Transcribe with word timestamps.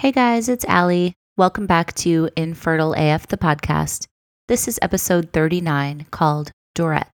Hey 0.00 0.12
guys, 0.12 0.48
it's 0.48 0.64
Ali. 0.66 1.12
Welcome 1.36 1.66
back 1.66 1.92
to 1.96 2.30
Infertile 2.34 2.94
AF, 2.96 3.26
the 3.26 3.36
podcast. 3.36 4.06
This 4.48 4.66
is 4.66 4.78
episode 4.80 5.30
39 5.34 6.06
called 6.10 6.52
Dorette. 6.74 7.10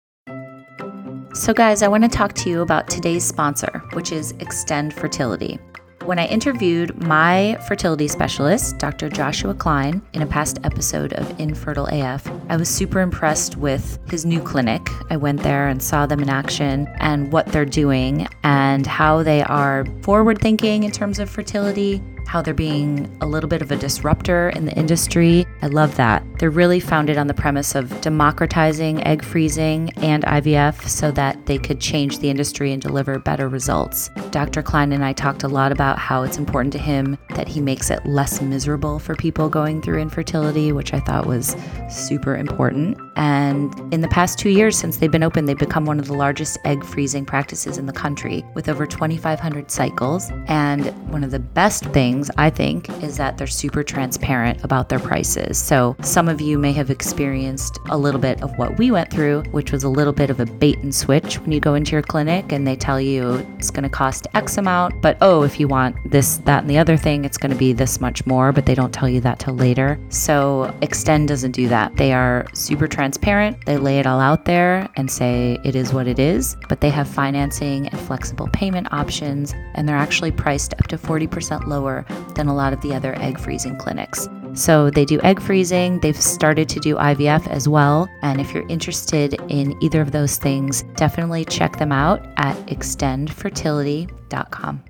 So, 1.36 1.54
guys, 1.54 1.84
I 1.84 1.88
want 1.90 2.06
to 2.06 2.10
talk 2.10 2.34
to 2.34 2.50
you 2.50 2.62
about 2.62 2.90
today's 2.90 3.24
sponsor, 3.24 3.84
which 3.94 4.12
is 4.12 4.32
Extend 4.40 4.96
Fertility. 4.96 5.60
When 6.06 6.18
I 6.18 6.26
interviewed 6.26 7.00
my 7.04 7.56
fertility 7.68 8.08
specialist, 8.08 8.80
Dr. 8.80 9.10
Joshua 9.10 9.54
Klein, 9.54 10.02
in 10.14 10.24
a 10.24 10.26
past 10.26 10.58
episode 10.64 11.14
of 11.14 11.40
Infertile 11.40 11.86
AF, 11.92 12.28
I 12.50 12.58
was 12.58 12.68
super 12.68 13.02
impressed 13.02 13.58
with 13.58 14.00
his 14.10 14.26
new 14.26 14.42
clinic. 14.42 14.82
I 15.12 15.18
went 15.18 15.44
there 15.44 15.68
and 15.68 15.84
saw 15.84 16.08
them 16.08 16.22
in 16.22 16.30
action 16.30 16.88
and 16.98 17.32
what 17.32 17.46
they're 17.46 17.64
doing 17.64 18.28
and 18.44 18.88
how 18.88 19.22
they 19.22 19.44
are 19.44 19.86
forward 20.02 20.42
thinking 20.42 20.84
in 20.84 20.92
terms 20.92 21.20
of 21.20 21.30
fertility, 21.30 22.02
how 22.32 22.42
they're 22.42 22.54
being 22.54 23.14
a 23.20 23.26
little 23.26 23.50
bit 23.50 23.62
of 23.62 23.74
a 23.74 23.76
disruptor 23.76 24.52
in 24.52 24.64
the 24.64 24.72
industry. 24.72 25.46
I 25.62 25.68
love 25.68 25.98
that. 25.98 26.24
They're 26.40 26.50
really 26.50 26.80
founded 26.80 27.18
on 27.18 27.28
the 27.28 27.34
premise 27.34 27.76
of 27.76 28.00
democratizing 28.00 29.06
egg 29.06 29.22
freezing 29.22 29.92
and 29.98 30.24
IVF 30.24 30.88
so 30.88 31.12
that 31.12 31.46
they 31.46 31.58
could 31.58 31.82
change 31.82 32.20
the 32.20 32.30
industry 32.30 32.72
and 32.72 32.82
deliver 32.82 33.20
better 33.20 33.50
results. 33.50 34.10
Dr. 34.30 34.64
Klein 34.64 34.94
and 34.94 35.04
I 35.04 35.12
talked 35.12 35.44
a 35.44 35.50
lot 35.50 35.74
about 35.74 36.00
how 36.00 36.24
it's 36.24 36.38
important 36.38 36.72
to 36.72 36.80
him 36.80 37.18
that 37.36 37.50
he 37.50 37.60
makes 37.60 37.90
it 37.90 38.06
less 38.06 38.42
miserable 38.42 38.98
for 38.98 39.14
people 39.14 39.50
going 39.50 39.82
through 39.82 40.00
infertility, 40.00 40.72
which 40.72 40.94
I 40.94 41.02
thought 41.02 41.26
was 41.26 41.58
super 41.90 42.38
important. 42.38 42.98
And 43.18 43.74
in 43.94 44.00
the 44.00 44.08
past 44.08 44.40
two 44.40 44.50
years 44.50 44.78
since 44.78 44.98
they've 44.98 45.12
been 45.12 45.22
open, 45.22 45.46
they've 45.46 45.58
become 45.58 45.86
one 45.86 46.00
of 46.00 46.08
the 46.08 46.14
largest 46.14 46.58
egg 46.64 46.86
freezing 46.86 47.26
practices 47.26 47.78
in 47.78 47.88
the 47.88 47.94
country 47.94 48.46
with 48.54 48.70
over 48.70 48.86
2,500 48.88 49.70
cycles. 49.70 50.32
And 50.48 50.86
one 51.12 51.26
of 51.26 51.32
the 51.32 51.40
best 51.40 51.84
things 51.88 52.21
things, 52.22 52.32
I 52.38 52.50
think, 52.50 52.90
is 53.04 53.18
that 53.18 53.38
they're 53.38 53.48
super 53.48 53.84
transparent 53.84 54.64
about 54.64 54.90
their 54.90 55.00
prices. 55.00 55.58
So 55.58 55.96
some 56.02 56.30
of 56.30 56.40
you 56.40 56.58
may 56.58 56.72
have 56.74 56.90
experienced 56.90 57.80
a 57.90 57.98
little 57.98 58.20
bit 58.20 58.42
of 58.44 58.56
what 58.58 58.78
we 58.78 58.92
went 58.92 59.12
through, 59.12 59.44
which 59.52 59.72
was 59.72 59.84
a 59.84 59.90
little 59.90 60.14
bit 60.14 60.30
of 60.30 60.40
a 60.40 60.46
bait 60.46 60.78
and 60.80 60.94
switch 60.94 61.40
when 61.40 61.52
you 61.52 61.60
go 61.60 61.74
into 61.74 61.94
your 61.94 62.02
clinic 62.02 62.52
and 62.52 62.68
they 62.68 62.76
tell 62.76 63.02
you 63.02 63.46
it's 63.58 63.72
going 63.72 63.84
to 63.84 63.90
cost 63.90 64.28
X 64.34 64.58
amount, 64.58 65.02
but 65.02 65.18
oh, 65.22 65.44
if 65.44 65.60
you 65.60 65.68
want 65.68 65.96
this, 66.12 66.38
that, 66.46 66.62
and 66.62 66.70
the 66.70 66.78
other 66.78 66.98
thing, 66.98 67.26
it's 67.26 67.38
going 67.38 67.52
to 67.52 67.58
be 67.58 67.74
this 67.74 68.00
much 68.00 68.26
more, 68.26 68.52
but 68.52 68.66
they 68.66 68.76
don't 68.76 68.94
tell 68.94 69.10
you 69.10 69.22
that 69.22 69.40
till 69.40 69.56
later. 69.56 70.00
So 70.10 70.74
Extend 70.82 71.28
doesn't 71.28 71.52
do 71.52 71.68
that. 71.70 71.96
They 71.96 72.14
are 72.14 72.46
super 72.54 72.88
transparent. 72.88 73.66
They 73.66 73.78
lay 73.78 74.00
it 74.00 74.06
all 74.06 74.20
out 74.20 74.46
there 74.46 74.88
and 74.96 75.10
say 75.10 75.58
it 75.64 75.76
is 75.76 75.94
what 75.94 76.08
it 76.08 76.20
is, 76.20 76.56
but 76.70 76.82
they 76.82 76.90
have 76.90 77.08
financing 77.08 77.88
and 77.88 78.00
flexible 78.02 78.50
payment 78.54 78.92
options, 78.94 79.54
and 79.74 79.88
they're 79.88 79.96
actually 79.96 80.32
priced 80.32 80.74
up 80.74 80.88
to 80.88 80.98
40% 80.98 81.68
lower 81.68 82.06
than 82.36 82.48
a 82.48 82.56
lot 82.56 82.74
of 82.74 82.82
the 82.82 82.94
other 82.94 83.18
egg 83.20 83.40
freezing 83.40 83.78
clinics. 83.78 84.28
So 84.54 84.90
they 84.90 85.06
do 85.06 85.22
egg 85.22 85.42
freezing, 85.42 86.02
they've 86.02 86.14
started 86.16 86.70
to 86.70 86.80
do 86.80 86.96
IVF 86.96 87.48
as 87.48 87.68
well. 87.68 88.08
And 88.22 88.40
if 88.42 88.54
you're 88.54 88.68
interested 88.68 89.34
in 89.50 89.76
either 89.82 90.02
of 90.02 90.12
those 90.12 90.38
things, 90.38 90.84
definitely 90.96 91.46
check 91.46 91.78
them 91.78 91.92
out 91.92 92.24
at 92.38 92.56
extendfertility.com. 92.68 94.84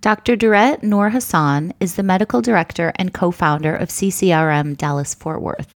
Dr. 0.00 0.36
Dorette 0.36 0.82
Noorhasan 0.82 1.72
is 1.78 1.96
the 1.96 2.02
medical 2.02 2.40
director 2.40 2.90
and 2.96 3.12
co 3.12 3.30
founder 3.30 3.76
of 3.76 3.90
CCRM 3.90 4.74
Dallas 4.76 5.14
Fort 5.14 5.42
Worth. 5.42 5.70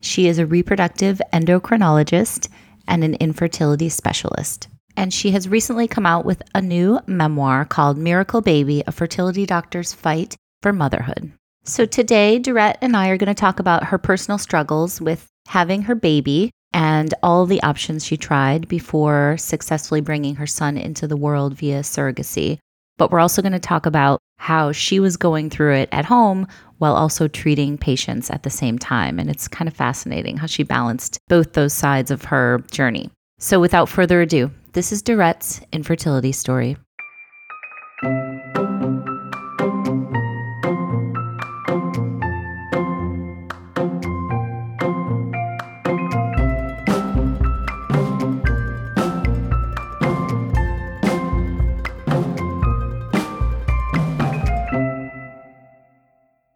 She 0.00 0.26
is 0.26 0.38
a 0.38 0.46
reproductive 0.46 1.20
endocrinologist 1.32 2.48
and 2.88 3.04
an 3.04 3.14
infertility 3.14 3.88
specialist 3.88 4.66
and 4.98 5.14
she 5.14 5.30
has 5.30 5.48
recently 5.48 5.86
come 5.86 6.04
out 6.04 6.24
with 6.24 6.42
a 6.56 6.60
new 6.60 6.98
memoir 7.06 7.64
called 7.64 7.96
Miracle 7.96 8.40
Baby 8.40 8.82
A 8.84 8.90
Fertility 8.90 9.46
Doctor's 9.46 9.92
Fight 9.92 10.34
for 10.60 10.72
Motherhood. 10.72 11.30
So 11.62 11.86
today, 11.86 12.40
Dorette 12.40 12.78
and 12.82 12.96
I 12.96 13.10
are 13.10 13.16
going 13.16 13.32
to 13.32 13.40
talk 13.40 13.60
about 13.60 13.84
her 13.84 13.98
personal 13.98 14.38
struggles 14.38 15.00
with 15.00 15.28
having 15.46 15.82
her 15.82 15.94
baby 15.94 16.50
and 16.72 17.14
all 17.22 17.46
the 17.46 17.62
options 17.62 18.04
she 18.04 18.16
tried 18.16 18.66
before 18.66 19.36
successfully 19.38 20.00
bringing 20.00 20.34
her 20.34 20.48
son 20.48 20.76
into 20.76 21.06
the 21.06 21.16
world 21.16 21.54
via 21.54 21.82
surrogacy. 21.82 22.58
But 22.96 23.12
we're 23.12 23.20
also 23.20 23.40
going 23.40 23.52
to 23.52 23.60
talk 23.60 23.86
about 23.86 24.18
how 24.38 24.72
she 24.72 24.98
was 24.98 25.16
going 25.16 25.48
through 25.48 25.74
it 25.74 25.88
at 25.92 26.06
home 26.06 26.48
while 26.78 26.96
also 26.96 27.28
treating 27.28 27.78
patients 27.78 28.30
at 28.30 28.42
the 28.42 28.50
same 28.50 28.80
time. 28.80 29.20
And 29.20 29.30
it's 29.30 29.46
kind 29.46 29.68
of 29.68 29.74
fascinating 29.74 30.38
how 30.38 30.46
she 30.46 30.64
balanced 30.64 31.20
both 31.28 31.52
those 31.52 31.72
sides 31.72 32.10
of 32.10 32.24
her 32.24 32.64
journey. 32.72 33.10
So 33.38 33.60
without 33.60 33.88
further 33.88 34.20
ado, 34.20 34.50
this 34.72 34.92
is 34.92 35.02
Dorette's 35.02 35.60
infertility 35.72 36.32
story. 36.32 36.76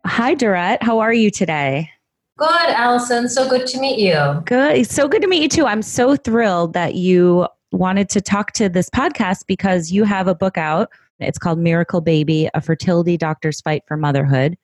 Hi, 0.05 0.37
Dorette. 0.37 0.83
How 0.83 1.01
are 1.01 1.12
you 1.12 1.31
today? 1.31 1.91
Good, 2.39 2.71
Allison. 2.71 3.28
So 3.28 3.49
good 3.49 3.67
to 3.67 3.81
meet 3.81 3.99
you. 3.99 4.43
Good. 4.45 4.87
So 4.87 5.09
good 5.09 5.22
to 5.22 5.28
meet 5.28 5.43
you 5.43 5.49
too. 5.49 5.67
I'm 5.67 5.83
so 5.83 6.17
thrilled 6.17 6.72
that 6.75 6.95
you 6.95 7.47
wanted 7.72 8.09
to 8.10 8.21
talk 8.21 8.53
to 8.53 8.69
this 8.69 8.88
podcast 8.88 9.47
because 9.47 9.91
you 9.91 10.05
have 10.05 10.28
a 10.28 10.34
book 10.34 10.56
out. 10.59 10.91
It's 11.19 11.38
called 11.38 11.59
Miracle 11.59 12.00
Baby 12.00 12.49
A 12.55 12.60
Fertility 12.60 13.16
Doctor's 13.16 13.60
Fight 13.60 13.83
for 13.88 13.97
Motherhood. 13.97 14.56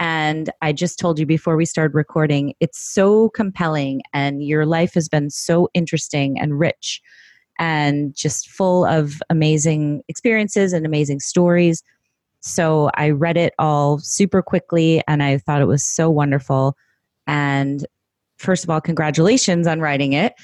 And 0.00 0.50
I 0.62 0.72
just 0.72 0.98
told 0.98 1.18
you 1.18 1.26
before 1.26 1.56
we 1.56 1.64
started 1.64 1.94
recording, 1.94 2.54
it's 2.60 2.78
so 2.78 3.30
compelling, 3.30 4.02
and 4.12 4.44
your 4.44 4.64
life 4.64 4.94
has 4.94 5.08
been 5.08 5.30
so 5.30 5.68
interesting 5.74 6.38
and 6.38 6.58
rich 6.58 7.00
and 7.58 8.14
just 8.14 8.48
full 8.48 8.84
of 8.84 9.20
amazing 9.30 10.02
experiences 10.06 10.72
and 10.72 10.86
amazing 10.86 11.18
stories. 11.18 11.82
So 12.40 12.90
I 12.94 13.10
read 13.10 13.36
it 13.36 13.54
all 13.58 13.98
super 13.98 14.42
quickly, 14.42 15.02
and 15.08 15.22
I 15.22 15.38
thought 15.38 15.60
it 15.60 15.66
was 15.66 15.84
so 15.84 16.08
wonderful. 16.08 16.76
And 17.26 17.84
first 18.36 18.62
of 18.62 18.70
all, 18.70 18.80
congratulations 18.80 19.66
on 19.66 19.80
writing 19.80 20.12
it. 20.12 20.34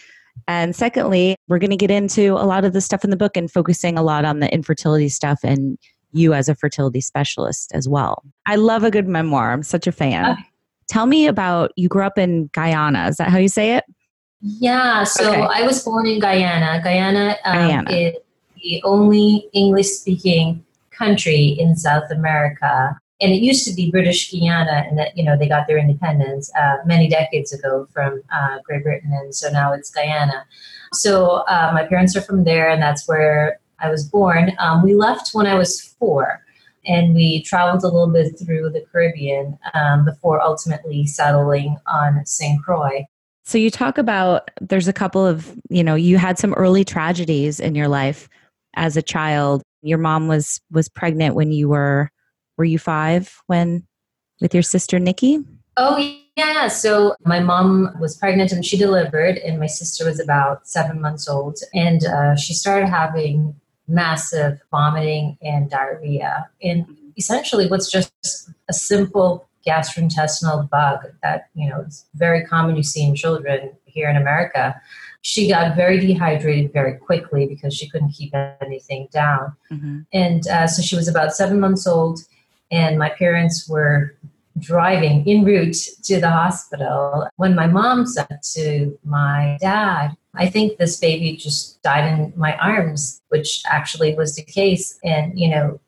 And 0.46 0.76
secondly, 0.76 1.36
we're 1.48 1.58
going 1.58 1.70
to 1.70 1.76
get 1.76 1.90
into 1.90 2.32
a 2.32 2.44
lot 2.44 2.64
of 2.64 2.72
the 2.72 2.80
stuff 2.80 3.04
in 3.04 3.10
the 3.10 3.16
book 3.16 3.36
and 3.36 3.50
focusing 3.50 3.96
a 3.96 4.02
lot 4.02 4.24
on 4.24 4.40
the 4.40 4.52
infertility 4.52 5.08
stuff 5.08 5.40
and 5.42 5.78
you 6.12 6.32
as 6.32 6.48
a 6.48 6.54
fertility 6.54 7.00
specialist 7.00 7.72
as 7.74 7.88
well. 7.88 8.22
I 8.46 8.56
love 8.56 8.84
a 8.84 8.90
good 8.90 9.08
memoir. 9.08 9.52
I'm 9.52 9.62
such 9.62 9.86
a 9.86 9.92
fan. 9.92 10.32
Okay. 10.32 10.42
Tell 10.88 11.06
me 11.06 11.26
about 11.26 11.72
you 11.76 11.88
grew 11.88 12.04
up 12.04 12.18
in 12.18 12.50
Guyana. 12.52 13.08
Is 13.08 13.16
that 13.16 13.30
how 13.30 13.38
you 13.38 13.48
say 13.48 13.76
it? 13.76 13.84
Yeah. 14.40 15.04
So 15.04 15.30
okay. 15.30 15.40
I 15.40 15.62
was 15.62 15.82
born 15.82 16.06
in 16.06 16.20
Guyana. 16.20 16.80
Guyana, 16.82 17.36
um, 17.44 17.56
Guyana. 17.56 17.90
is 17.90 18.14
the 18.62 18.82
only 18.84 19.48
English 19.54 19.88
speaking 19.88 20.64
country 20.90 21.56
in 21.58 21.76
South 21.76 22.10
America 22.10 22.98
and 23.24 23.32
it 23.32 23.40
used 23.40 23.66
to 23.66 23.74
be 23.74 23.90
British 23.90 24.30
Guiana, 24.30 24.84
and 24.86 24.98
that 24.98 25.16
you 25.16 25.24
know 25.24 25.36
they 25.36 25.48
got 25.48 25.66
their 25.66 25.78
independence 25.78 26.52
uh, 26.60 26.76
many 26.84 27.08
decades 27.08 27.54
ago 27.54 27.88
from 27.90 28.22
uh, 28.30 28.58
Great 28.64 28.82
Britain, 28.82 29.10
and 29.14 29.34
so 29.34 29.48
now 29.50 29.72
it's 29.72 29.90
Guyana. 29.90 30.44
So 30.92 31.42
uh, 31.48 31.70
my 31.72 31.84
parents 31.84 32.14
are 32.16 32.20
from 32.20 32.44
there, 32.44 32.68
and 32.68 32.82
that's 32.82 33.08
where 33.08 33.60
I 33.80 33.88
was 33.88 34.04
born. 34.04 34.52
Um, 34.58 34.82
we 34.82 34.94
left 34.94 35.30
when 35.32 35.46
I 35.46 35.54
was 35.54 35.80
four, 35.98 36.44
and 36.84 37.14
we 37.14 37.42
traveled 37.44 37.82
a 37.82 37.88
little 37.88 38.12
bit 38.12 38.38
through 38.38 38.70
the 38.70 38.84
Caribbean 38.92 39.58
um, 39.72 40.04
before 40.04 40.42
ultimately 40.42 41.06
settling 41.06 41.78
on 41.86 42.26
St. 42.26 42.62
Croix. 42.62 43.06
So 43.46 43.56
you 43.56 43.70
talk 43.70 43.96
about 43.96 44.50
there's 44.60 44.88
a 44.88 44.92
couple 44.92 45.26
of 45.26 45.56
you 45.70 45.82
know 45.82 45.94
you 45.94 46.18
had 46.18 46.38
some 46.38 46.52
early 46.54 46.84
tragedies 46.84 47.58
in 47.58 47.74
your 47.74 47.88
life 47.88 48.28
as 48.76 48.98
a 48.98 49.02
child. 49.02 49.62
Your 49.80 49.98
mom 49.98 50.28
was 50.28 50.60
was 50.70 50.90
pregnant 50.90 51.34
when 51.34 51.50
you 51.50 51.70
were 51.70 52.10
were 52.56 52.65
you 52.65 52.78
five 52.78 53.42
when 53.47 53.87
with 54.40 54.55
your 54.55 54.62
sister 54.62 54.99
Nikki? 54.99 55.40
Oh, 55.76 55.99
yeah. 56.37 56.69
So 56.69 57.17
my 57.25 57.40
mom 57.40 57.96
was 58.00 58.17
pregnant 58.17 58.52
and 58.52 58.64
she 58.64 58.76
delivered, 58.76 59.38
and 59.38 59.58
my 59.58 59.67
sister 59.67 60.05
was 60.05 60.20
about 60.20 60.69
seven 60.69 61.00
months 61.00 61.28
old. 61.28 61.58
And 61.75 62.05
uh, 62.05 62.37
she 62.37 62.55
started 62.55 62.88
having 62.88 63.55
massive 63.88 64.61
vomiting 64.70 65.37
and 65.43 65.70
diarrhea. 65.70 66.49
And 66.62 66.87
essentially, 67.17 67.67
what's 67.67 67.90
just 67.90 68.12
a 68.69 68.73
simple 68.73 69.49
gastrointestinal 69.67 70.69
bug 70.70 71.06
that, 71.23 71.49
you 71.55 71.69
know, 71.69 71.81
it's 71.81 72.06
very 72.14 72.44
common 72.44 72.76
you 72.76 72.82
see 72.82 73.05
in 73.05 73.14
children 73.14 73.73
here 73.84 74.08
in 74.08 74.17
America. 74.17 74.81
She 75.23 75.49
got 75.49 75.75
very 75.75 75.99
dehydrated 75.99 76.73
very 76.73 76.99
quickly 76.99 77.46
because 77.46 77.75
she 77.75 77.88
couldn't 77.88 78.11
keep 78.11 78.34
anything 78.61 79.08
down. 79.11 79.56
Mm-hmm. 79.73 80.00
And 80.12 80.46
uh, 80.49 80.67
so 80.67 80.82
she 80.82 80.96
was 80.96 81.08
about 81.08 81.34
seven 81.34 81.61
months 81.61 81.87
old 81.87 82.20
and 82.70 82.99
my 82.99 83.11
parents 83.11 83.69
were 83.69 84.14
driving 84.58 85.28
en 85.28 85.44
route 85.44 85.76
to 86.05 86.20
the 86.20 86.31
hospital 86.31 87.28
when 87.37 87.55
my 87.55 87.66
mom 87.66 88.06
said 88.06 88.40
to 88.43 88.96
my 89.05 89.58
dad, 89.61 90.16
I 90.34 90.49
think 90.49 90.78
this 90.78 90.99
baby 90.99 91.37
just 91.37 91.82
died 91.82 92.06
in 92.06 92.32
my 92.37 92.56
arms, 92.58 93.20
which 93.28 93.62
actually 93.69 94.14
was 94.14 94.37
the 94.37 94.43
case. 94.43 94.99
And, 95.02 95.38
you 95.38 95.49
know, 95.49 95.81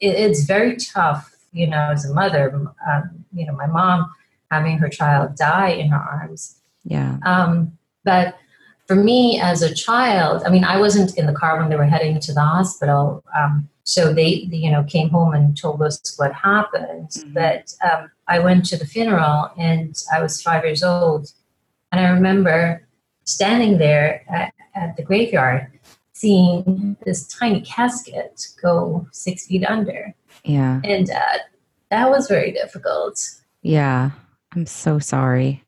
it, 0.00 0.14
it's 0.14 0.44
very 0.44 0.76
tough 0.76 1.34
you 1.54 1.68
know, 1.68 1.90
as 1.92 2.04
a 2.04 2.12
mother, 2.12 2.52
um, 2.86 3.24
you 3.32 3.46
know, 3.46 3.54
my 3.54 3.66
mom 3.66 4.12
having 4.50 4.76
her 4.78 4.88
child 4.88 5.36
die 5.36 5.70
in 5.70 5.88
her 5.88 5.96
arms. 5.96 6.56
Yeah. 6.84 7.18
Um, 7.24 7.78
but 8.02 8.36
for 8.86 8.96
me 8.96 9.40
as 9.40 9.62
a 9.62 9.72
child, 9.72 10.42
I 10.44 10.50
mean, 10.50 10.64
I 10.64 10.78
wasn't 10.78 11.16
in 11.16 11.26
the 11.26 11.32
car 11.32 11.58
when 11.58 11.70
they 11.70 11.76
were 11.76 11.84
heading 11.84 12.20
to 12.20 12.34
the 12.34 12.42
hospital. 12.42 13.24
Um, 13.38 13.70
so 13.84 14.12
they, 14.12 14.48
you 14.50 14.70
know, 14.70 14.82
came 14.84 15.10
home 15.10 15.34
and 15.34 15.56
told 15.56 15.82
us 15.82 16.14
what 16.16 16.32
happened. 16.32 17.10
Mm-hmm. 17.10 17.34
But 17.34 17.74
um, 17.88 18.10
I 18.26 18.38
went 18.38 18.64
to 18.66 18.78
the 18.78 18.86
funeral 18.86 19.50
and 19.58 19.94
I 20.12 20.20
was 20.20 20.42
five 20.42 20.64
years 20.64 20.82
old. 20.82 21.30
And 21.92 22.00
I 22.00 22.08
remember 22.10 22.86
standing 23.24 23.78
there 23.78 24.24
at, 24.28 24.52
at 24.74 24.96
the 24.96 25.02
graveyard 25.02 25.70
seeing 26.14 26.96
this 27.04 27.26
tiny 27.28 27.60
casket 27.60 28.48
go 28.62 29.06
six 29.12 29.46
feet 29.46 29.64
under. 29.66 30.14
Yeah. 30.44 30.80
And 30.82 31.10
uh, 31.10 31.38
that 31.90 32.08
was 32.08 32.26
very 32.26 32.52
difficult. 32.52 33.20
Yeah. 33.62 34.10
I'm 34.54 34.66
so 34.66 34.98
sorry. 34.98 35.62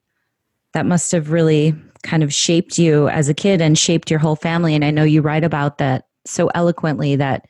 That 0.72 0.86
must 0.86 1.12
have 1.12 1.30
really 1.30 1.74
kind 2.02 2.22
of 2.22 2.32
shaped 2.32 2.78
you 2.78 3.08
as 3.08 3.28
a 3.28 3.34
kid 3.34 3.60
and 3.60 3.76
shaped 3.76 4.10
your 4.10 4.20
whole 4.20 4.36
family. 4.36 4.74
And 4.74 4.84
I 4.84 4.90
know 4.90 5.04
you 5.04 5.20
write 5.20 5.44
about 5.44 5.78
that 5.78 6.06
so 6.24 6.50
eloquently 6.54 7.16
that, 7.16 7.46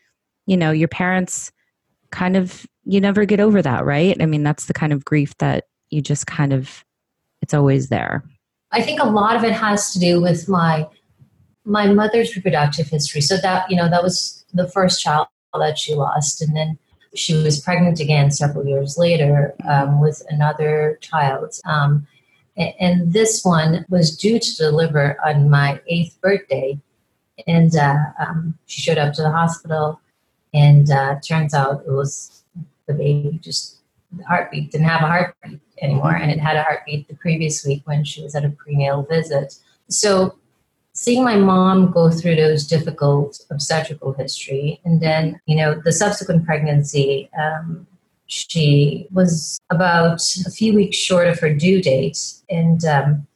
you 0.46 0.56
know, 0.56 0.70
your 0.70 0.88
parents 0.88 1.52
kind 2.10 2.36
of, 2.36 2.66
you 2.84 3.00
never 3.00 3.24
get 3.24 3.40
over 3.40 3.60
that, 3.62 3.84
right? 3.84 4.16
I 4.20 4.26
mean, 4.26 4.42
that's 4.42 4.66
the 4.66 4.74
kind 4.74 4.92
of 4.92 5.04
grief 5.04 5.36
that 5.38 5.64
you 5.90 6.00
just 6.00 6.26
kind 6.26 6.52
of, 6.52 6.84
it's 7.42 7.54
always 7.54 7.88
there. 7.88 8.24
I 8.72 8.82
think 8.82 9.00
a 9.00 9.06
lot 9.06 9.36
of 9.36 9.44
it 9.44 9.52
has 9.52 9.92
to 9.92 9.98
do 9.98 10.20
with 10.20 10.48
my 10.48 10.86
my 11.64 11.92
mother's 11.92 12.34
reproductive 12.36 12.88
history. 12.88 13.20
So 13.20 13.36
that 13.38 13.70
you 13.70 13.76
know 13.76 13.88
that 13.88 14.02
was 14.02 14.44
the 14.54 14.68
first 14.68 15.02
child 15.02 15.28
that 15.58 15.78
she 15.78 15.94
lost, 15.94 16.42
and 16.42 16.56
then 16.56 16.78
she 17.14 17.34
was 17.34 17.60
pregnant 17.60 18.00
again 18.00 18.30
several 18.30 18.66
years 18.66 18.98
later 18.98 19.54
um, 19.68 20.00
with 20.00 20.22
another 20.28 20.98
child. 21.00 21.54
Um, 21.64 22.06
and 22.56 23.12
this 23.12 23.44
one 23.44 23.84
was 23.88 24.16
due 24.16 24.38
to 24.38 24.56
deliver 24.56 25.18
on 25.26 25.50
my 25.50 25.80
eighth 25.88 26.20
birthday, 26.20 26.78
and 27.46 27.74
uh, 27.74 27.96
um, 28.18 28.58
she 28.66 28.80
showed 28.80 28.98
up 28.98 29.14
to 29.14 29.22
the 29.22 29.30
hospital, 29.30 30.00
and 30.56 30.90
uh, 30.90 31.16
turns 31.20 31.54
out 31.54 31.84
it 31.86 31.92
was 31.92 32.42
the 32.86 32.94
baby 32.94 33.38
just 33.42 33.76
the 34.12 34.24
heartbeat 34.24 34.70
didn't 34.70 34.86
have 34.86 35.02
a 35.02 35.06
heartbeat 35.06 35.60
anymore, 35.82 36.16
and 36.16 36.30
it 36.30 36.38
had 36.38 36.56
a 36.56 36.62
heartbeat 36.62 37.08
the 37.08 37.14
previous 37.14 37.64
week 37.64 37.82
when 37.84 38.04
she 38.04 38.22
was 38.22 38.34
at 38.34 38.44
a 38.44 38.50
prenatal 38.50 39.02
visit. 39.02 39.54
So 39.88 40.36
seeing 40.96 41.22
my 41.22 41.36
mom 41.36 41.90
go 41.90 42.10
through 42.10 42.36
those 42.36 42.66
difficult 42.66 43.38
obstetrical 43.50 44.14
history 44.14 44.80
and 44.84 45.00
then 45.00 45.38
you 45.44 45.54
know 45.54 45.78
the 45.84 45.92
subsequent 45.92 46.44
pregnancy 46.46 47.28
um, 47.38 47.86
she 48.26 49.06
was 49.12 49.60
about 49.70 50.20
a 50.46 50.50
few 50.50 50.74
weeks 50.74 50.96
short 50.96 51.28
of 51.28 51.38
her 51.38 51.52
due 51.52 51.82
date 51.82 52.18
and 52.48 52.84
um, 52.86 53.26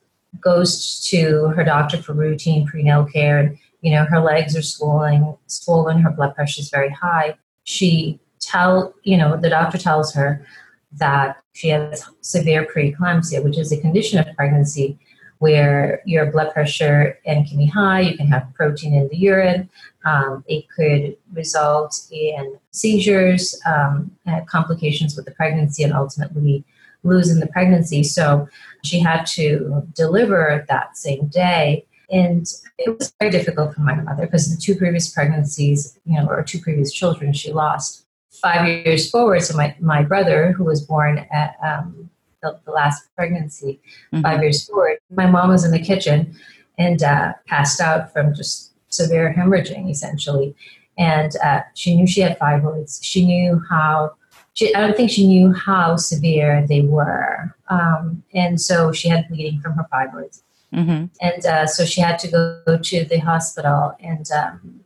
goes 0.41 1.01
to 1.01 1.49
her 1.49 1.63
doctor 1.63 1.99
for 1.99 2.15
routine 2.15 2.67
prenatal 2.67 3.05
care 3.05 3.39
and 3.39 3.59
you 3.81 3.93
know 3.93 4.05
her 4.05 4.21
legs 4.21 4.57
are 4.57 4.63
swollen 4.63 5.37
swollen 5.47 6.01
her 6.01 6.11
blood 6.11 6.35
pressure 6.35 6.61
is 6.61 6.71
very 6.71 6.91
high 6.91 7.35
she 7.65 8.19
tell 8.41 8.95
you 9.03 9.17
know 9.17 9.37
the 9.37 9.51
doctor 9.51 9.79
tells 9.79 10.15
her 10.15 10.45
that 10.93 11.37
she 11.53 11.69
has 11.69 12.05
severe 12.21 12.67
preeclampsia 12.67 13.43
which 13.43 13.59
is 13.59 13.73
a 13.73 13.81
condition 13.81 14.19
of 14.19 14.27
pregnancy 14.37 14.99
where 15.41 16.03
your 16.05 16.31
blood 16.31 16.53
pressure 16.53 17.19
can 17.25 17.45
be 17.57 17.65
high, 17.65 18.01
you 18.01 18.17
can 18.17 18.27
have 18.27 18.47
protein 18.55 18.95
in 18.95 19.09
the 19.09 19.17
urine. 19.17 19.71
Um, 20.05 20.45
it 20.47 20.67
could 20.69 21.17
result 21.33 21.99
in 22.11 22.59
seizures, 22.73 23.59
um, 23.65 24.11
complications 24.47 25.17
with 25.17 25.25
the 25.25 25.31
pregnancy, 25.31 25.83
and 25.83 25.95
ultimately 25.95 26.63
losing 27.05 27.41
the 27.41 27.47
pregnancy. 27.47 28.03
So 28.03 28.49
she 28.85 29.01
had 29.01 29.25
to 29.29 29.83
deliver 29.95 30.67
that 30.69 30.99
same 30.99 31.29
day. 31.29 31.87
And 32.11 32.47
it 32.79 32.99
was 32.99 33.13
very 33.21 33.31
difficult 33.31 33.75
for 33.75 33.83
my 33.83 33.95
mother 33.95 34.27
because 34.27 34.55
the 34.55 34.61
two 34.61 34.75
previous 34.75 35.09
pregnancies, 35.09 35.99
you 36.05 36.21
know, 36.21 36.27
or 36.27 36.43
two 36.43 36.61
previous 36.61 36.93
children 36.93 37.33
she 37.33 37.53
lost. 37.53 38.07
Five 38.43 38.67
years 38.67 39.11
forward, 39.11 39.43
so 39.43 39.57
my, 39.57 39.77
my 39.81 40.03
brother, 40.03 40.53
who 40.53 40.65
was 40.65 40.81
born 40.81 41.27
at 41.33 41.57
um, 41.65 42.11
the, 42.43 42.59
the 42.65 42.71
last 42.71 43.09
pregnancy, 43.17 43.81
mm-hmm. 44.13 44.23
five 44.23 44.41
years 44.43 44.67
forward. 44.67 44.99
My 45.11 45.27
mom 45.27 45.51
was 45.51 45.65
in 45.65 45.73
the 45.73 45.81
kitchen 45.81 46.37
and 46.79 47.03
uh, 47.03 47.35
passed 47.47 47.81
out 47.81 48.13
from 48.13 48.35
just 48.35 48.73
severe 48.89 49.35
hemorrhaging, 49.37 49.91
essentially. 49.91 50.55
And 50.99 51.35
uh, 51.45 51.61
she 51.75 51.97
knew 51.97 52.07
she 52.07 52.21
had 52.21 52.39
fibroids. 52.39 52.99
She 53.03 53.25
knew 53.25 53.63
how. 53.69 54.15
She, 54.55 54.75
I 54.75 54.81
don't 54.81 54.97
think 54.97 55.11
she 55.11 55.27
knew 55.27 55.53
how 55.53 55.97
severe 55.97 56.67
they 56.69 56.81
were, 56.81 57.55
um, 57.69 58.23
and 58.35 58.61
so 58.61 58.91
she 58.91 59.09
had 59.09 59.29
bleeding 59.29 59.61
from 59.61 59.75
her 59.75 59.87
fibroids. 59.93 60.43
Mm-hmm. 60.75 61.07
And 61.21 61.47
uh, 61.47 61.67
so 61.67 61.85
she 61.85 62.01
had 62.01 62.19
to 62.21 62.29
go 62.29 62.79
to 62.81 63.05
the 63.05 63.19
hospital, 63.19 63.95
and 64.01 64.31
um, 64.31 64.81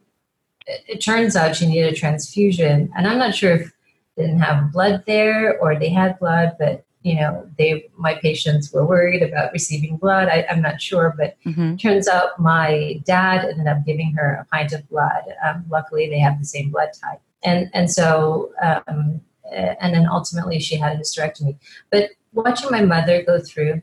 it, 0.67 0.85
it, 0.89 1.01
turns 1.01 1.37
out 1.37 1.57
she 1.57 1.67
needed 1.67 1.93
a 1.93 1.97
transfusion. 1.97 2.91
And 2.97 3.07
I'm 3.07 3.19
not 3.19 3.35
sure 3.35 3.53
if 3.53 3.73
they 4.17 4.25
didn't 4.25 4.41
have 4.41 4.73
blood 4.73 5.05
there 5.07 5.59
or 5.59 5.79
they 5.79 5.91
had 5.91 6.19
blood, 6.19 6.57
but 6.59 6.85
you 7.03 7.17
know, 7.17 7.47
they 7.59 7.87
my 7.99 8.15
patients 8.15 8.73
were 8.73 8.87
worried 8.87 9.23
about 9.23 9.53
receiving 9.53 9.99
blood. 9.99 10.29
I, 10.29 10.47
am 10.49 10.63
not 10.63 10.81
sure, 10.81 11.15
but 11.19 11.37
mm-hmm. 11.45 11.77
turns 11.77 12.09
out 12.09 12.41
my 12.41 13.03
dad 13.05 13.45
ended 13.45 13.67
up 13.67 13.85
giving 13.85 14.13
her 14.13 14.37
a 14.41 14.45
pint 14.47 14.73
of 14.73 14.89
blood. 14.89 15.23
Um, 15.47 15.67
luckily, 15.69 16.09
they 16.09 16.19
have 16.19 16.39
the 16.39 16.47
same 16.47 16.71
blood 16.71 16.89
type, 16.99 17.21
and 17.43 17.69
and 17.75 17.91
so 17.91 18.53
um, 18.63 19.21
and 19.53 19.95
then 19.95 20.09
ultimately 20.09 20.59
she 20.59 20.77
had 20.77 20.97
a 20.97 21.01
hysterectomy. 21.01 21.57
But 21.91 22.11
watching 22.33 22.71
my 22.71 22.83
mother 22.83 23.23
go 23.23 23.41
through 23.41 23.83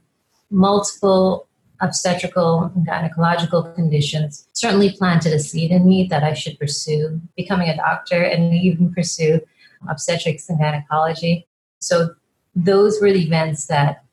multiple 0.50 1.48
obstetrical 1.81 2.71
and 2.75 2.87
gynecological 2.87 3.73
conditions 3.75 4.47
certainly 4.53 4.91
planted 4.91 5.33
a 5.33 5.39
seed 5.39 5.71
in 5.71 5.87
me 5.87 6.07
that 6.09 6.23
I 6.23 6.33
should 6.33 6.57
pursue 6.59 7.19
becoming 7.35 7.69
a 7.69 7.75
doctor 7.75 8.21
and 8.21 8.53
even 8.53 8.93
pursue 8.93 9.41
obstetrics 9.89 10.47
and 10.49 10.59
gynecology. 10.59 11.47
So 11.79 12.13
those 12.55 13.01
were 13.01 13.11
the 13.11 13.23
events 13.23 13.67
that 13.67 14.03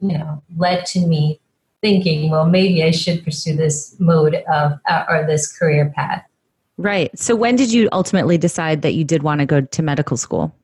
you 0.00 0.18
know 0.18 0.42
led 0.56 0.84
to 0.84 1.06
me 1.06 1.40
thinking 1.80 2.28
well 2.28 2.44
maybe 2.44 2.82
i 2.82 2.90
should 2.90 3.24
pursue 3.24 3.54
this 3.54 3.94
mode 4.00 4.34
of 4.52 4.72
uh, 4.88 5.04
or 5.08 5.24
this 5.26 5.50
career 5.56 5.92
path. 5.94 6.24
Right. 6.78 7.16
So 7.16 7.36
when 7.36 7.54
did 7.54 7.72
you 7.72 7.88
ultimately 7.92 8.38
decide 8.38 8.82
that 8.82 8.94
you 8.94 9.04
did 9.04 9.22
want 9.22 9.40
to 9.40 9.46
go 9.46 9.60
to 9.60 9.82
medical 9.82 10.16
school? 10.16 10.54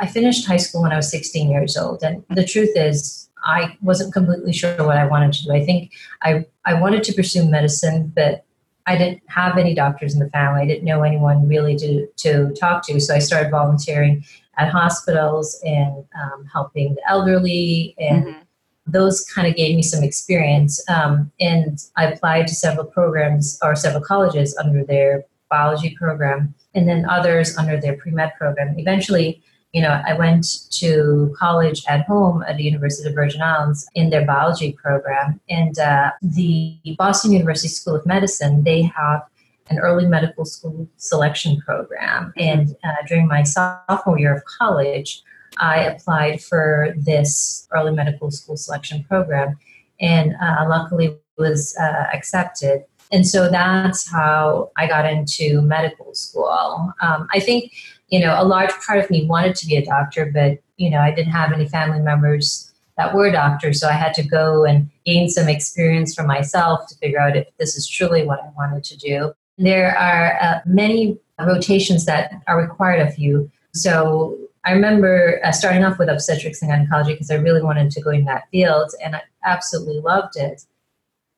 I 0.00 0.06
finished 0.06 0.46
high 0.46 0.56
school 0.56 0.82
when 0.82 0.92
i 0.92 0.96
was 0.96 1.10
16 1.10 1.50
years 1.50 1.76
old 1.76 2.02
and 2.02 2.24
the 2.30 2.44
truth 2.44 2.70
is 2.74 3.27
i 3.44 3.76
wasn't 3.82 4.12
completely 4.12 4.52
sure 4.52 4.76
what 4.84 4.96
i 4.96 5.06
wanted 5.06 5.32
to 5.32 5.44
do 5.44 5.52
i 5.52 5.64
think 5.64 5.92
i 6.22 6.44
i 6.64 6.74
wanted 6.74 7.02
to 7.02 7.12
pursue 7.12 7.48
medicine 7.48 8.12
but 8.14 8.44
I 8.86 8.96
didn't 8.96 9.20
have 9.26 9.58
any 9.58 9.74
doctors 9.74 10.14
in 10.14 10.18
the 10.18 10.30
family. 10.30 10.62
I 10.62 10.66
didn't 10.66 10.84
know 10.84 11.02
anyone 11.02 11.46
really 11.46 11.76
to, 11.76 12.06
to 12.06 12.54
talk 12.58 12.86
to. 12.86 12.98
So 12.98 13.14
I 13.14 13.18
started 13.18 13.50
volunteering 13.50 14.24
at 14.58 14.70
hospitals 14.70 15.58
and 15.64 16.04
um, 16.20 16.44
helping 16.52 16.94
the 16.94 17.02
elderly 17.08 17.94
and 17.98 18.26
mm-hmm. 18.26 18.40
those 18.86 19.24
kind 19.24 19.48
of 19.48 19.56
gave 19.56 19.74
me 19.74 19.82
some 19.82 20.02
experience 20.02 20.84
um, 20.90 21.30
and 21.40 21.78
i 21.96 22.04
applied 22.04 22.46
to 22.46 22.54
several 22.54 22.84
programs 22.84 23.58
or 23.62 23.74
several 23.74 24.02
colleges 24.02 24.56
under 24.62 24.84
their 24.84 25.24
biology 25.48 25.96
program 25.96 26.54
and 26.74 26.88
then 26.88 27.08
others 27.08 27.56
under 27.56 27.80
their 27.80 27.96
pre-med 27.96 28.32
program 28.36 28.78
eventually 28.78 29.42
you 29.72 29.82
know 29.82 30.00
i 30.06 30.14
went 30.14 30.70
to 30.70 31.34
college 31.38 31.82
at 31.88 32.06
home 32.06 32.42
at 32.48 32.56
the 32.56 32.62
university 32.62 33.08
of 33.08 33.14
virgin 33.14 33.42
islands 33.42 33.86
in 33.94 34.10
their 34.10 34.24
biology 34.24 34.72
program 34.72 35.40
and 35.48 35.78
uh, 35.78 36.10
the 36.22 36.78
boston 36.96 37.32
university 37.32 37.68
school 37.68 37.94
of 37.94 38.04
medicine 38.06 38.64
they 38.64 38.82
have 38.82 39.22
an 39.70 39.78
early 39.78 40.06
medical 40.06 40.44
school 40.44 40.88
selection 40.96 41.60
program. 41.60 42.32
And 42.36 42.76
uh, 42.84 42.94
during 43.06 43.26
my 43.26 43.42
sophomore 43.42 44.18
year 44.18 44.34
of 44.34 44.44
college, 44.44 45.22
I 45.58 45.80
applied 45.80 46.42
for 46.42 46.94
this 46.96 47.66
early 47.72 47.92
medical 47.92 48.30
school 48.30 48.56
selection 48.56 49.04
program 49.04 49.58
and 50.00 50.34
uh, 50.40 50.66
luckily 50.68 51.16
was 51.36 51.76
uh, 51.80 52.06
accepted. 52.12 52.84
And 53.10 53.26
so 53.26 53.50
that's 53.50 54.10
how 54.10 54.70
I 54.76 54.86
got 54.86 55.06
into 55.06 55.62
medical 55.62 56.14
school. 56.14 56.92
Um, 57.00 57.28
I 57.32 57.40
think, 57.40 57.72
you 58.08 58.20
know, 58.20 58.34
a 58.38 58.44
large 58.44 58.72
part 58.86 58.98
of 58.98 59.10
me 59.10 59.26
wanted 59.26 59.54
to 59.56 59.66
be 59.66 59.76
a 59.76 59.84
doctor, 59.84 60.30
but, 60.32 60.58
you 60.76 60.90
know, 60.90 60.98
I 60.98 61.10
didn't 61.10 61.32
have 61.32 61.52
any 61.52 61.68
family 61.68 62.00
members 62.00 62.72
that 62.96 63.14
were 63.14 63.30
doctors. 63.30 63.80
So 63.80 63.88
I 63.88 63.92
had 63.92 64.14
to 64.14 64.26
go 64.26 64.64
and 64.64 64.90
gain 65.04 65.28
some 65.28 65.48
experience 65.48 66.14
for 66.14 66.24
myself 66.24 66.86
to 66.88 66.96
figure 66.96 67.20
out 67.20 67.36
if 67.36 67.46
this 67.58 67.76
is 67.76 67.86
truly 67.86 68.24
what 68.26 68.40
I 68.40 68.50
wanted 68.56 68.84
to 68.84 68.96
do. 68.96 69.32
There 69.56 69.96
are 69.96 70.38
uh, 70.40 70.60
many 70.66 71.18
rotations 71.38 72.04
that 72.06 72.32
are 72.46 72.60
required 72.60 73.06
of 73.06 73.18
you. 73.18 73.50
So 73.72 74.36
I 74.64 74.72
remember 74.72 75.40
uh, 75.44 75.52
starting 75.52 75.84
off 75.84 75.98
with 75.98 76.08
obstetrics 76.08 76.60
and 76.62 76.70
gynecology 76.70 77.12
because 77.12 77.30
I 77.30 77.36
really 77.36 77.62
wanted 77.62 77.90
to 77.92 78.00
go 78.00 78.10
in 78.10 78.24
that 78.24 78.44
field 78.50 78.90
and 79.02 79.14
I 79.16 79.22
absolutely 79.44 80.00
loved 80.00 80.36
it. 80.36 80.64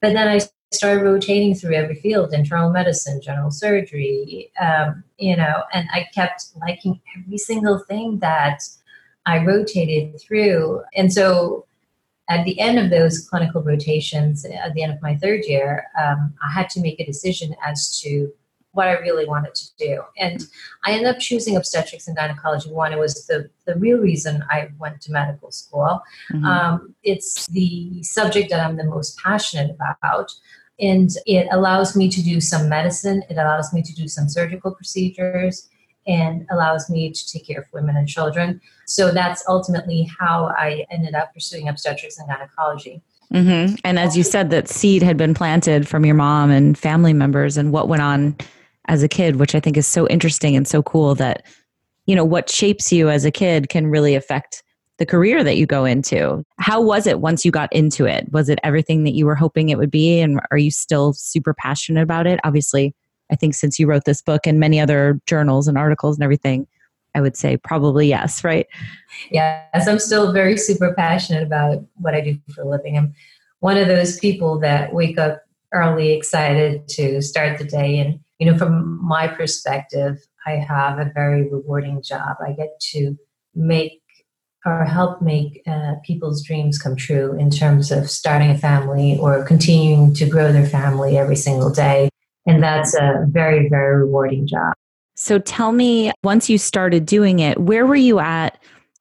But 0.01 0.15
then 0.15 0.29
I 0.29 0.41
started 0.73 1.03
rotating 1.03 1.55
through 1.55 1.75
every 1.75 1.97
field 1.97 2.33
internal 2.33 2.71
medicine, 2.71 3.21
general 3.21 3.51
surgery, 3.51 4.53
um, 4.61 5.03
you 5.19 5.37
know, 5.37 5.65
and 5.73 5.89
I 5.93 6.07
kept 6.15 6.47
liking 6.61 7.01
every 7.17 7.39
single 7.39 7.81
thing 7.81 8.19
that 8.21 8.63
I 9.27 9.45
rotated 9.45 10.21
through. 10.21 10.83
And 10.95 11.13
so 11.13 11.67
at 12.29 12.45
the 12.45 12.59
end 12.61 12.79
of 12.79 12.91
those 12.91 13.29
clinical 13.29 13.63
rotations, 13.63 14.45
at 14.45 14.73
the 14.75 14.83
end 14.83 14.93
of 14.93 15.03
my 15.03 15.17
third 15.17 15.45
year, 15.45 15.87
um, 16.01 16.33
I 16.43 16.53
had 16.53 16.71
to 16.71 16.81
make 16.81 17.01
a 17.01 17.05
decision 17.05 17.55
as 17.67 18.01
to 18.01 18.33
what 18.73 18.87
I 18.87 18.93
really 18.99 19.27
wanted 19.27 19.55
to 19.57 19.77
do. 19.79 20.03
And 20.17 20.45
I 20.85 20.93
ended 20.93 21.09
up 21.09 21.19
choosing 21.19 21.57
obstetrics 21.57 22.07
and 22.07 22.17
gynecology. 22.17 22.71
One, 22.71 22.93
it 22.93 22.99
was 23.01 23.27
the, 23.27 23.51
the 23.65 23.75
real 23.75 23.99
reason 23.99 24.45
I 24.49 24.69
went 24.79 25.01
to 25.03 25.13
medical 25.13 25.51
school. 25.51 26.01
Mm-hmm. 26.33 26.45
Um, 26.45 26.95
it's 27.03 27.49
the 27.49 28.01
subject 28.05 28.51
that 28.51 28.65
I'm 28.65 28.77
the 28.77 28.85
most 28.85 29.19
passionate 29.19 29.75
about. 29.75 30.33
And 30.81 31.11
it 31.27 31.47
allows 31.53 31.95
me 31.95 32.09
to 32.09 32.23
do 32.23 32.41
some 32.41 32.69
medicine, 32.69 33.23
it 33.29 33.35
allows 33.35 33.73
me 33.73 33.83
to 33.83 33.95
do 33.95 34.09
some 34.09 34.29
surgical 34.29 34.75
procedures, 34.75 35.69
and 36.07 36.47
allows 36.51 36.89
me 36.89 37.13
to 37.13 37.29
take 37.31 37.47
care 37.47 37.61
of 37.61 37.67
women 37.73 37.97
and 37.97 38.09
children. 38.09 38.61
So 38.87 39.13
that's 39.13 39.45
ultimately 39.47 40.11
how 40.19 40.53
I 40.57 40.87
ended 40.91 41.15
up 41.15 41.35
pursuing 41.35 41.69
obstetrics 41.69 42.19
and 42.19 42.27
gynecology. 42.29 43.03
Mm-hmm. 43.33 43.77
And 43.85 43.99
as 43.99 44.17
you 44.17 44.25
said, 44.25 44.51
that 44.51 44.69
seed 44.69 45.03
had 45.03 45.17
been 45.17 45.35
planted 45.35 45.87
from 45.87 46.05
your 46.05 46.17
mom 46.17 46.51
and 46.51 46.77
family 46.77 47.13
members, 47.13 47.57
and 47.57 47.73
what 47.73 47.89
went 47.89 48.03
on 48.03 48.37
as 48.89 49.03
a 49.03 49.09
kid, 49.09 49.37
which 49.37 49.55
I 49.55 49.61
think 49.61 49.77
is 49.77 49.87
so 49.87 50.09
interesting 50.09 50.57
and 50.57 50.67
so 50.67 50.83
cool 50.83 51.15
that, 51.17 51.45
you 52.07 52.17
know, 52.17 52.25
what 52.25 52.51
shapes 52.51 52.91
you 52.91 53.09
as 53.09 53.25
a 53.25 53.31
kid 53.31 53.69
can 53.69 53.87
really 53.87 54.15
affect 54.15 54.63
the 55.01 55.07
career 55.07 55.43
that 55.43 55.57
you 55.57 55.65
go 55.65 55.87
into. 55.87 56.45
How 56.59 56.79
was 56.79 57.07
it 57.07 57.21
once 57.21 57.43
you 57.43 57.51
got 57.51 57.73
into 57.73 58.05
it? 58.05 58.31
Was 58.33 58.51
it 58.51 58.61
everything 58.63 59.03
that 59.05 59.15
you 59.15 59.25
were 59.25 59.35
hoping 59.35 59.71
it 59.71 59.79
would 59.79 59.91
be? 59.91 60.21
And 60.21 60.39
are 60.51 60.59
you 60.59 60.71
still 60.71 61.15
super 61.15 61.55
passionate 61.55 62.03
about 62.03 62.27
it? 62.27 62.39
Obviously, 62.45 62.95
I 63.33 63.37
think 63.37 63.55
since 63.55 63.79
you 63.79 63.87
wrote 63.87 64.05
this 64.05 64.21
book 64.21 64.47
and 64.47 64.61
many 64.61 64.79
other 64.79 65.19
journals 65.27 65.69
and 65.69 65.79
articles 65.79 66.19
and 66.19 66.23
everything, 66.23 66.67
I 67.15 67.23
would 67.23 67.35
say 67.35 67.57
probably 67.57 68.09
yes, 68.09 68.45
right? 68.45 68.67
Yes, 69.31 69.89
I'm 69.89 69.99
still 69.99 70.33
very 70.33 70.59
super 70.59 70.93
passionate 70.93 71.45
about 71.45 71.83
what 71.97 72.15
I 72.15 72.21
do 72.21 72.39
for 72.55 72.63
a 72.63 72.69
living. 72.69 72.99
I'm 72.99 73.15
one 73.61 73.79
of 73.79 73.89
those 73.89 74.19
people 74.19 74.61
that 74.61 74.93
wake 74.93 75.19
up 75.19 75.41
early, 75.73 76.13
excited 76.13 76.87
to 76.89 77.23
start 77.23 77.57
the 77.57 77.65
day. 77.65 77.99
And, 77.99 78.21
you 78.39 78.51
know, 78.51 78.59
from 78.59 79.03
my 79.03 79.29
perspective, 79.29 80.19
I 80.47 80.57
have 80.57 80.99
a 80.99 81.11
very 81.15 81.49
rewarding 81.49 82.03
job. 82.03 82.37
I 82.47 82.53
get 82.53 82.79
to 82.93 83.17
make 83.55 84.00
or 84.67 84.85
help 84.85 85.23
make 85.23 85.63
uh, 85.67 85.95
people's 86.05 86.43
dreams 86.43 86.79
come 86.79 86.97
true 86.97 87.37
in 87.39 87.51
terms 87.51 87.91
of 87.91 88.11
starting 88.11 88.51
a 88.51 88.59
family 88.59 89.17
or 89.19 89.45
continuing 89.45 90.13
to 90.15 90.27
grow 90.27 90.53
their 90.53 90.67
family 90.67 91.17
every 91.17 91.37
single 91.37 91.71
day. 91.71 92.09
And 92.47 92.63
that's 92.63 92.95
a 92.95 93.27
very, 93.29 93.69
very 93.69 93.97
rewarding 93.97 94.47
job. 94.47 94.75
So 95.15 95.39
tell 95.39 95.73
me, 95.73 96.13
once 96.25 96.49
you 96.49 96.59
started 96.59 97.07
doing 97.07 97.41
it, 97.41 97.59
where 97.61 97.87
were 97.87 97.95
you 97.95 98.21
at 98.21 98.59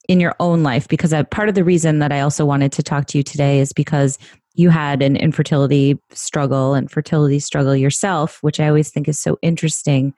in 0.08 0.20
your 0.20 0.36
own 0.39 0.63
life? 0.63 0.88
Because 0.88 1.13
a, 1.13 1.24
part 1.24 1.50
of 1.50 1.56
the 1.56 1.63
reason 1.63 2.00
that 2.00 2.12
I 2.12 2.20
also 2.22 2.46
wanted 2.46 2.72
to 2.74 2.84
talk 2.84 3.06
to 3.08 3.18
you 3.18 3.24
today 3.24 3.60
is 3.60 3.74
because 3.74 4.18
you 4.54 4.70
had 4.70 5.01
an 5.01 5.16
infertility 5.16 5.98
struggle 6.12 6.74
and 6.74 6.92
fertility 6.92 7.39
struggle 7.39 7.75
yourself, 7.75 8.39
which 8.42 8.60
I 8.60 8.68
always 8.68 8.92
think 8.92 9.08
is 9.08 9.20
so 9.20 9.38
interesting 9.42 10.13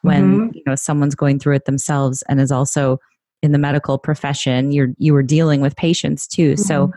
when 0.00 0.32
mm-hmm. 0.32 0.54
you 0.54 0.62
know 0.66 0.74
someone's 0.74 1.14
going 1.14 1.38
through 1.38 1.56
it 1.56 1.64
themselves 1.64 2.22
and 2.28 2.40
is 2.40 2.50
also 2.50 2.98
in 3.42 3.52
the 3.52 3.58
medical 3.58 3.98
profession. 3.98 4.72
You're 4.72 4.90
you 4.98 5.12
were 5.12 5.22
dealing 5.22 5.60
with 5.60 5.76
patients 5.76 6.26
too. 6.26 6.52
Mm-hmm. 6.52 6.62
So 6.62 6.92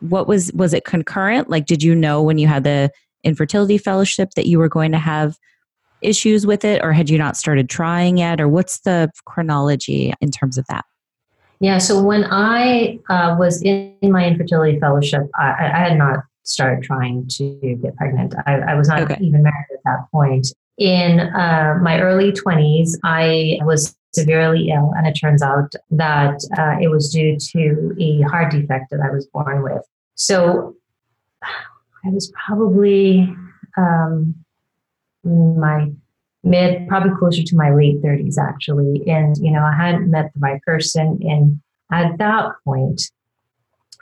what 0.00 0.26
was 0.26 0.52
was 0.52 0.74
it 0.74 0.84
concurrent? 0.84 1.48
Like 1.48 1.66
did 1.66 1.82
you 1.82 1.94
know 1.94 2.22
when 2.22 2.38
you 2.38 2.46
had 2.46 2.64
the 2.64 2.90
infertility 3.24 3.78
fellowship 3.78 4.30
that 4.36 4.46
you 4.46 4.58
were 4.58 4.68
going 4.68 4.92
to 4.92 4.98
have 4.98 5.36
issues 6.02 6.46
with 6.46 6.64
it 6.64 6.82
or 6.82 6.92
had 6.92 7.10
you 7.10 7.18
not 7.18 7.36
started 7.36 7.68
trying 7.68 8.18
yet 8.18 8.40
or 8.40 8.48
what's 8.48 8.80
the 8.80 9.10
chronology 9.26 10.12
in 10.20 10.30
terms 10.30 10.56
of 10.56 10.66
that 10.66 10.84
yeah 11.60 11.78
so 11.78 12.02
when 12.02 12.24
i 12.30 12.98
uh, 13.08 13.36
was 13.38 13.62
in 13.62 13.94
my 14.02 14.26
infertility 14.26 14.78
fellowship 14.78 15.22
I, 15.34 15.70
I, 15.74 15.78
had 15.88 15.98
not 15.98 16.20
started 16.42 16.82
trying 16.82 17.26
to 17.28 17.78
get 17.82 17.94
pregnant 17.96 18.34
i, 18.46 18.54
I 18.54 18.74
was 18.74 18.88
not 18.88 19.02
okay. 19.02 19.18
even 19.20 19.42
married 19.42 19.66
at 19.72 19.84
that 19.84 20.06
point 20.10 20.48
in 20.78 21.20
uh, 21.20 21.78
my 21.82 22.00
early 22.00 22.32
20s 22.32 22.92
i 23.04 23.58
was 23.62 23.94
severely 24.12 24.70
ill 24.70 24.92
and 24.96 25.06
it 25.06 25.12
turns 25.12 25.42
out 25.42 25.72
that 25.90 26.40
uh, 26.58 26.76
it 26.80 26.88
was 26.88 27.10
due 27.12 27.36
to 27.38 27.94
a 28.00 28.20
heart 28.22 28.50
defect 28.50 28.90
that 28.90 29.00
i 29.00 29.10
was 29.10 29.26
born 29.26 29.62
with 29.62 29.82
so 30.14 30.74
i 31.42 32.08
was 32.08 32.32
probably 32.46 33.32
um, 33.76 34.34
my 35.24 35.90
mid, 36.42 36.88
probably 36.88 37.12
closer 37.18 37.42
to 37.42 37.56
my 37.56 37.72
late 37.72 38.02
30s, 38.02 38.36
actually. 38.38 39.02
And, 39.06 39.36
you 39.38 39.50
know, 39.50 39.62
I 39.62 39.74
hadn't 39.74 40.10
met 40.10 40.32
the 40.34 40.40
right 40.40 40.60
person. 40.62 41.18
And 41.22 41.60
at 41.92 42.18
that 42.18 42.52
point, 42.64 43.02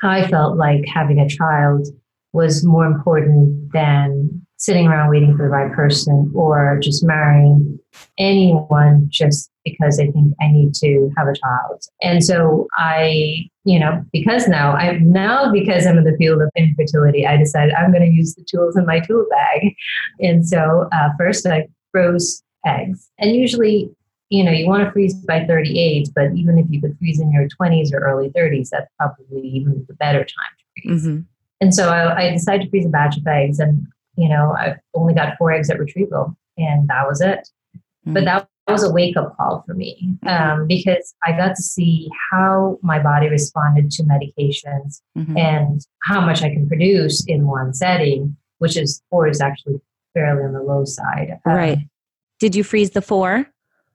I 0.03 0.29
felt 0.29 0.57
like 0.57 0.85
having 0.87 1.19
a 1.19 1.29
child 1.29 1.89
was 2.33 2.65
more 2.65 2.85
important 2.85 3.73
than 3.73 4.47
sitting 4.59 4.89
around 4.89 5.09
waiting 5.09 5.37
for 5.37 5.45
the 5.45 5.49
right 5.49 5.73
person 5.73 6.31
or 6.35 6.79
just 6.83 7.05
marrying 7.05 7.79
anyone 8.19 9.07
just 9.09 9.51
because 9.65 10.01
I 10.01 10.09
think 10.11 10.35
I 10.41 10.49
need 10.51 10.75
to 10.75 11.11
have 11.17 11.29
a 11.29 11.35
child. 11.35 11.85
And 12.03 12.25
so 12.25 12.67
I, 12.77 13.49
you 13.65 13.79
know, 13.79 14.05
because 14.13 14.49
now 14.49 14.73
I'm 14.73 15.11
now 15.13 15.53
because 15.53 15.87
I'm 15.87 15.97
in 15.97 16.05
the 16.05 16.17
field 16.19 16.43
of 16.43 16.51
infertility, 16.57 17.25
I 17.25 17.37
decided 17.37 17.73
I'm 17.75 17.93
going 17.93 18.05
to 18.05 18.11
use 18.11 18.35
the 18.35 18.45
tools 18.45 18.77
in 18.77 18.85
my 18.85 18.99
tool 19.01 19.27
bag. 19.31 19.75
And 20.21 20.47
so 20.47 20.89
uh, 20.93 21.11
first 21.17 21.47
I 21.47 21.69
froze 21.93 22.43
eggs, 22.67 23.09
and 23.19 23.35
usually. 23.35 23.91
You 24.31 24.45
know, 24.45 24.53
you 24.53 24.67
want 24.67 24.85
to 24.85 24.93
freeze 24.93 25.15
by 25.15 25.47
38, 25.47 26.11
but 26.15 26.35
even 26.35 26.59
if 26.59 26.67
you 26.69 26.83
could 26.83 26.99
freeze 26.99 27.19
in 27.19 27.33
your 27.33 27.49
20s 27.49 27.95
or 27.95 28.01
early 28.01 28.29
30s, 28.37 28.69
that's 28.69 28.87
probably 28.99 29.41
even 29.41 29.87
the 29.89 29.95
better 29.95 30.19
time 30.19 30.27
to 30.27 30.83
freeze. 30.83 31.07
Mm-hmm. 31.07 31.21
And 31.63 31.75
so 31.75 31.89
I, 31.89 32.27
I 32.27 32.31
decided 32.33 32.65
to 32.65 32.69
freeze 32.69 32.85
a 32.85 32.91
batch 32.91 33.17
of 33.17 33.27
eggs, 33.27 33.59
and 33.59 33.87
you 34.19 34.29
know, 34.29 34.55
I 34.57 34.77
only 34.95 35.15
got 35.15 35.39
four 35.39 35.53
eggs 35.53 35.71
at 35.71 35.79
retrieval, 35.79 36.37
and 36.57 36.89
that 36.89 37.07
was 37.09 37.21
it. 37.21 37.49
Mm-hmm. 37.77 38.15
But 38.15 38.25
that 38.25 38.49
was 38.67 38.83
a 38.83 38.93
wake 38.93 39.17
up 39.17 39.37
call 39.37 39.63
for 39.67 39.75
me 39.75 40.17
mm-hmm. 40.25 40.29
um, 40.29 40.67
because 40.67 41.15
I 41.25 41.33
got 41.33 41.57
to 41.57 41.63
see 41.63 42.11
how 42.31 42.79
my 42.83 42.99
body 42.99 43.29
responded 43.29 43.91
to 43.93 44.03
medications 44.03 45.01
mm-hmm. 45.17 45.37
and 45.37 45.87
how 46.03 46.21
much 46.21 46.43
I 46.43 46.51
can 46.51 46.69
produce 46.69 47.25
in 47.27 47.47
one 47.47 47.73
setting, 47.73 48.37
which 48.59 48.77
is 48.77 49.03
four 49.09 49.29
is 49.29 49.41
actually 49.41 49.81
fairly 50.15 50.45
on 50.45 50.53
the 50.53 50.63
low 50.63 50.85
side. 50.85 51.39
Um, 51.47 51.55
right. 51.55 51.79
Did 52.41 52.55
you 52.55 52.65
freeze 52.65 52.91
the 52.91 53.03
four? 53.03 53.47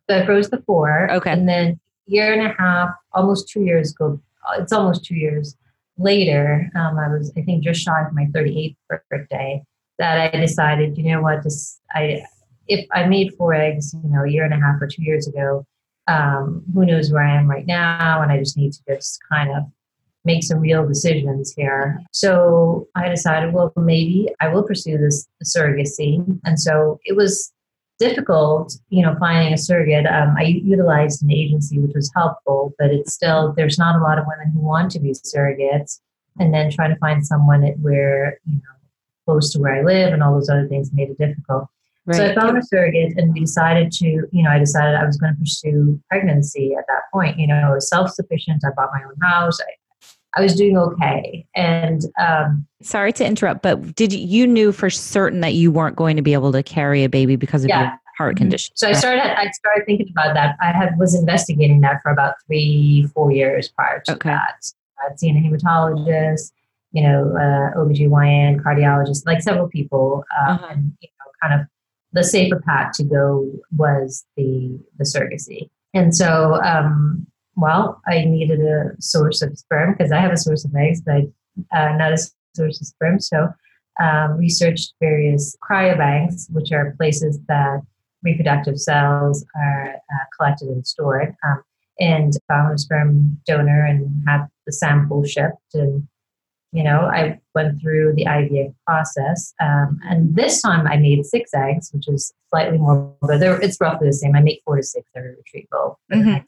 So 0.09 0.17
I 0.17 0.25
froze 0.25 0.49
the 0.49 0.61
four. 0.65 1.09
Okay. 1.11 1.31
And 1.31 1.47
then 1.47 1.79
year 2.07 2.33
and 2.33 2.41
a 2.41 2.55
half, 2.57 2.89
almost 3.13 3.49
two 3.49 3.61
years 3.61 3.91
ago, 3.91 4.19
it's 4.57 4.73
almost 4.73 5.05
two 5.05 5.15
years 5.15 5.55
later, 5.97 6.69
um, 6.75 6.97
I 6.97 7.07
was, 7.07 7.31
I 7.37 7.41
think, 7.41 7.63
just 7.63 7.81
shy 7.81 8.05
of 8.05 8.13
my 8.13 8.25
38th 8.25 8.75
birthday, 9.09 9.63
that 9.99 10.33
I 10.33 10.39
decided, 10.39 10.97
you 10.97 11.11
know 11.11 11.21
what, 11.21 11.43
this, 11.43 11.79
I, 11.93 12.23
if 12.67 12.85
I 12.91 13.05
made 13.05 13.33
four 13.37 13.53
eggs, 13.53 13.93
you 13.93 14.09
know, 14.09 14.23
a 14.23 14.29
year 14.29 14.45
and 14.45 14.53
a 14.53 14.57
half 14.57 14.81
or 14.81 14.87
two 14.87 15.03
years 15.03 15.27
ago, 15.27 15.65
um, 16.07 16.63
who 16.73 16.85
knows 16.85 17.11
where 17.11 17.23
I 17.23 17.35
am 17.35 17.49
right 17.49 17.65
now? 17.65 18.21
And 18.21 18.31
I 18.31 18.39
just 18.39 18.57
need 18.57 18.73
to 18.73 18.79
just 18.87 19.19
kind 19.31 19.51
of 19.51 19.63
make 20.25 20.43
some 20.43 20.59
real 20.59 20.87
decisions 20.87 21.53
here. 21.53 22.01
So 22.11 22.87
I 22.95 23.09
decided, 23.09 23.53
well, 23.53 23.73
maybe 23.75 24.29
I 24.39 24.47
will 24.47 24.63
pursue 24.63 24.97
this 24.97 25.27
surrogacy. 25.43 26.39
And 26.45 26.59
so 26.59 26.99
it 27.03 27.15
was 27.15 27.51
difficult, 27.99 28.75
you 28.89 29.03
know, 29.03 29.15
finding 29.19 29.53
a 29.53 29.57
surrogate. 29.57 30.05
Um, 30.07 30.35
I 30.37 30.43
utilized 30.43 31.23
an 31.23 31.31
agency, 31.31 31.77
which 31.79 31.93
was 31.93 32.11
helpful, 32.15 32.73
but 32.79 32.91
it's 32.91 33.13
still, 33.13 33.53
there's 33.55 33.77
not 33.77 33.97
a 33.97 34.03
lot 34.03 34.17
of 34.17 34.25
women 34.25 34.51
who 34.53 34.61
want 34.61 34.91
to 34.91 34.99
be 34.99 35.11
surrogates. 35.11 35.99
And 36.39 36.53
then 36.53 36.71
trying 36.71 36.89
to 36.89 36.99
find 36.99 37.25
someone 37.25 37.61
where, 37.81 38.39
you 38.45 38.55
know, 38.55 38.61
close 39.25 39.51
to 39.53 39.59
where 39.59 39.75
I 39.75 39.81
live 39.83 40.13
and 40.13 40.23
all 40.23 40.33
those 40.33 40.49
other 40.49 40.67
things 40.67 40.91
made 40.93 41.09
it 41.09 41.17
difficult. 41.17 41.67
Right. 42.05 42.17
So 42.17 42.31
I 42.31 42.35
found 42.35 42.57
a 42.57 42.61
surrogate 42.61 43.17
and 43.17 43.33
we 43.33 43.41
decided 43.41 43.91
to, 43.93 44.05
you 44.05 44.43
know, 44.43 44.49
I 44.49 44.59
decided 44.59 44.95
I 44.95 45.05
was 45.05 45.17
going 45.17 45.33
to 45.33 45.39
pursue 45.39 46.01
pregnancy 46.09 46.75
at 46.77 46.85
that 46.87 47.03
point. 47.13 47.39
You 47.39 47.47
know, 47.47 47.55
I 47.55 47.73
was 47.73 47.87
self 47.87 48.11
sufficient. 48.11 48.63
I 48.65 48.69
bought 48.75 48.89
my 48.93 49.03
own 49.03 49.15
house. 49.21 49.57
I, 49.61 50.39
I 50.39 50.41
was 50.41 50.55
doing 50.55 50.77
okay. 50.77 51.45
And 51.55 52.01
um, 52.19 52.67
sorry 52.81 53.13
to 53.13 53.25
interrupt, 53.25 53.61
but 53.61 53.95
did 53.95 54.11
you, 54.11 54.47
knew 54.47 54.71
for 54.71 54.89
certain 54.89 55.41
that 55.41 55.53
you 55.53 55.71
weren't 55.71 55.95
going 55.95 56.17
to 56.17 56.21
be 56.21 56.33
able 56.33 56.51
to 56.51 56.63
carry 56.63 57.03
a 57.03 57.09
baby 57.09 57.35
because 57.35 57.63
of 57.63 57.69
yeah. 57.69 57.81
your 57.81 57.99
heart 58.17 58.35
condition? 58.35 58.75
So 58.75 58.89
I 58.89 58.93
started, 58.93 59.21
I 59.21 59.49
started 59.51 59.85
thinking 59.85 60.09
about 60.09 60.33
that. 60.33 60.57
I 60.59 60.71
had 60.71 60.97
was 60.97 61.15
investigating 61.15 61.81
that 61.81 62.01
for 62.01 62.11
about 62.11 62.35
three, 62.47 63.07
four 63.13 63.31
years 63.31 63.69
prior 63.69 64.01
to 64.07 64.13
okay. 64.13 64.29
that. 64.29 64.65
I'd 65.05 65.19
seen 65.19 65.37
a 65.37 65.39
hematologist, 65.39 66.51
you 66.93 67.03
know, 67.03 67.35
uh, 67.35 67.77
OBGYN, 67.77 68.61
cardiologist, 68.61 69.25
like 69.25 69.41
several 69.41 69.67
people, 69.67 70.23
um, 70.39 70.55
uh-huh. 70.55 70.67
and 70.69 70.97
you 71.01 71.09
know, 71.09 71.31
kind 71.41 71.61
of 71.61 71.67
the 72.13 72.23
safer 72.23 72.61
path 72.61 72.93
to 72.95 73.03
go 73.03 73.51
was 73.75 74.25
the 74.37 74.79
the 74.97 75.03
surrogacy. 75.03 75.69
And 75.95 76.15
so, 76.15 76.61
um, 76.63 77.27
well, 77.55 78.01
I 78.07 78.25
needed 78.25 78.61
a 78.61 78.91
source 78.99 79.41
of 79.41 79.57
sperm 79.57 79.93
because 79.93 80.11
I 80.11 80.19
have 80.19 80.31
a 80.31 80.37
source 80.37 80.65
of 80.65 80.75
eggs, 80.75 81.01
but 81.01 81.23
uh, 81.75 81.95
not 81.97 82.13
a 82.13 82.17
source 82.55 82.79
of 82.79 82.87
sperm. 82.87 83.19
So, 83.19 83.49
um, 83.99 84.37
researched 84.37 84.93
various 84.99 85.57
cryobanks, 85.67 86.51
which 86.51 86.71
are 86.71 86.95
places 86.97 87.39
that 87.47 87.81
reproductive 88.23 88.79
cells 88.79 89.45
are 89.55 89.95
uh, 89.95 90.25
collected 90.37 90.69
and 90.69 90.85
stored. 90.85 91.35
Um, 91.45 91.63
and 91.99 92.33
found 92.47 92.73
a 92.73 92.77
sperm 92.77 93.39
donor 93.45 93.85
and 93.85 94.23
had 94.27 94.47
the 94.65 94.71
sample 94.71 95.23
shipped. 95.23 95.73
And, 95.73 96.07
you 96.73 96.83
know, 96.83 97.01
I 97.01 97.39
went 97.53 97.79
through 97.79 98.13
the 98.15 98.25
IVF 98.25 98.73
process. 98.87 99.53
Um, 99.61 99.99
and 100.09 100.35
this 100.35 100.61
time 100.61 100.87
I 100.87 100.97
made 100.97 101.23
six 101.25 101.53
eggs, 101.53 101.91
which 101.93 102.07
is 102.07 102.33
slightly 102.49 102.79
more, 102.79 103.15
but 103.21 103.41
it's 103.41 103.77
roughly 103.79 104.07
the 104.07 104.13
same. 104.13 104.35
I 104.35 104.41
make 104.41 104.61
four 104.65 104.77
to 104.77 104.83
six 104.83 105.07
every 105.15 105.35
retrieval, 105.35 105.99
mm-hmm. 106.11 106.43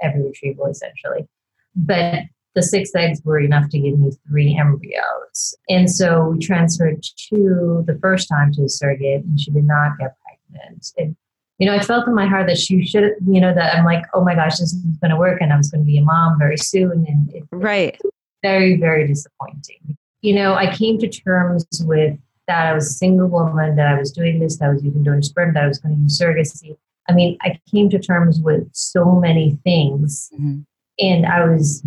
every 0.00 0.22
retrieval 0.22 0.66
essentially. 0.66 1.26
But 1.74 2.20
the 2.54 2.62
six 2.62 2.94
eggs 2.94 3.20
were 3.24 3.40
enough 3.40 3.68
to 3.70 3.78
give 3.78 3.98
me 3.98 4.12
three 4.28 4.56
embryos. 4.56 5.54
And 5.68 5.90
so 5.90 6.28
we 6.28 6.38
transferred 6.38 7.04
two 7.16 7.84
the 7.86 7.98
first 8.00 8.28
time 8.28 8.52
to 8.54 8.64
a 8.64 8.68
surrogate, 8.68 9.24
and 9.24 9.38
she 9.38 9.50
did 9.50 9.64
not 9.64 9.98
get 9.98 10.14
pregnant. 10.22 10.92
And, 10.96 11.16
you 11.58 11.66
know, 11.66 11.74
I 11.74 11.80
felt 11.80 12.06
in 12.06 12.14
my 12.14 12.26
heart 12.26 12.46
that 12.46 12.58
she 12.58 12.86
should, 12.86 13.12
you 13.28 13.40
know, 13.40 13.52
that 13.52 13.74
I'm 13.74 13.84
like, 13.84 14.04
oh 14.14 14.24
my 14.24 14.34
gosh, 14.34 14.58
this 14.58 14.72
is 14.72 14.96
going 15.02 15.10
to 15.10 15.16
work, 15.16 15.40
and 15.42 15.52
I'm 15.52 15.60
going 15.70 15.82
to 15.82 15.86
be 15.86 15.98
a 15.98 16.02
mom 16.02 16.38
very 16.38 16.56
soon. 16.56 17.04
And 17.06 17.34
it, 17.34 17.42
right. 17.50 18.00
Very, 18.42 18.76
very 18.76 19.06
disappointing. 19.06 19.96
You 20.20 20.34
know, 20.34 20.54
I 20.54 20.74
came 20.74 20.98
to 20.98 21.08
terms 21.08 21.66
with 21.84 22.18
that 22.48 22.66
I 22.66 22.72
was 22.74 22.86
a 22.86 22.94
single 22.94 23.28
woman, 23.28 23.76
that 23.76 23.88
I 23.88 23.98
was 23.98 24.12
doing 24.12 24.38
this, 24.38 24.58
that 24.58 24.66
I 24.66 24.72
was 24.72 24.84
even 24.84 25.02
doing 25.02 25.22
sperm, 25.22 25.54
that 25.54 25.64
I 25.64 25.68
was 25.68 25.78
going 25.78 25.96
to 25.96 26.00
use 26.02 26.18
surrogacy. 26.20 26.76
I 27.08 27.12
mean, 27.12 27.36
I 27.42 27.60
came 27.70 27.88
to 27.90 27.98
terms 27.98 28.40
with 28.40 28.68
so 28.72 29.12
many 29.12 29.58
things. 29.64 30.30
Mm-hmm. 30.34 30.60
And 30.98 31.26
I 31.26 31.44
was 31.44 31.82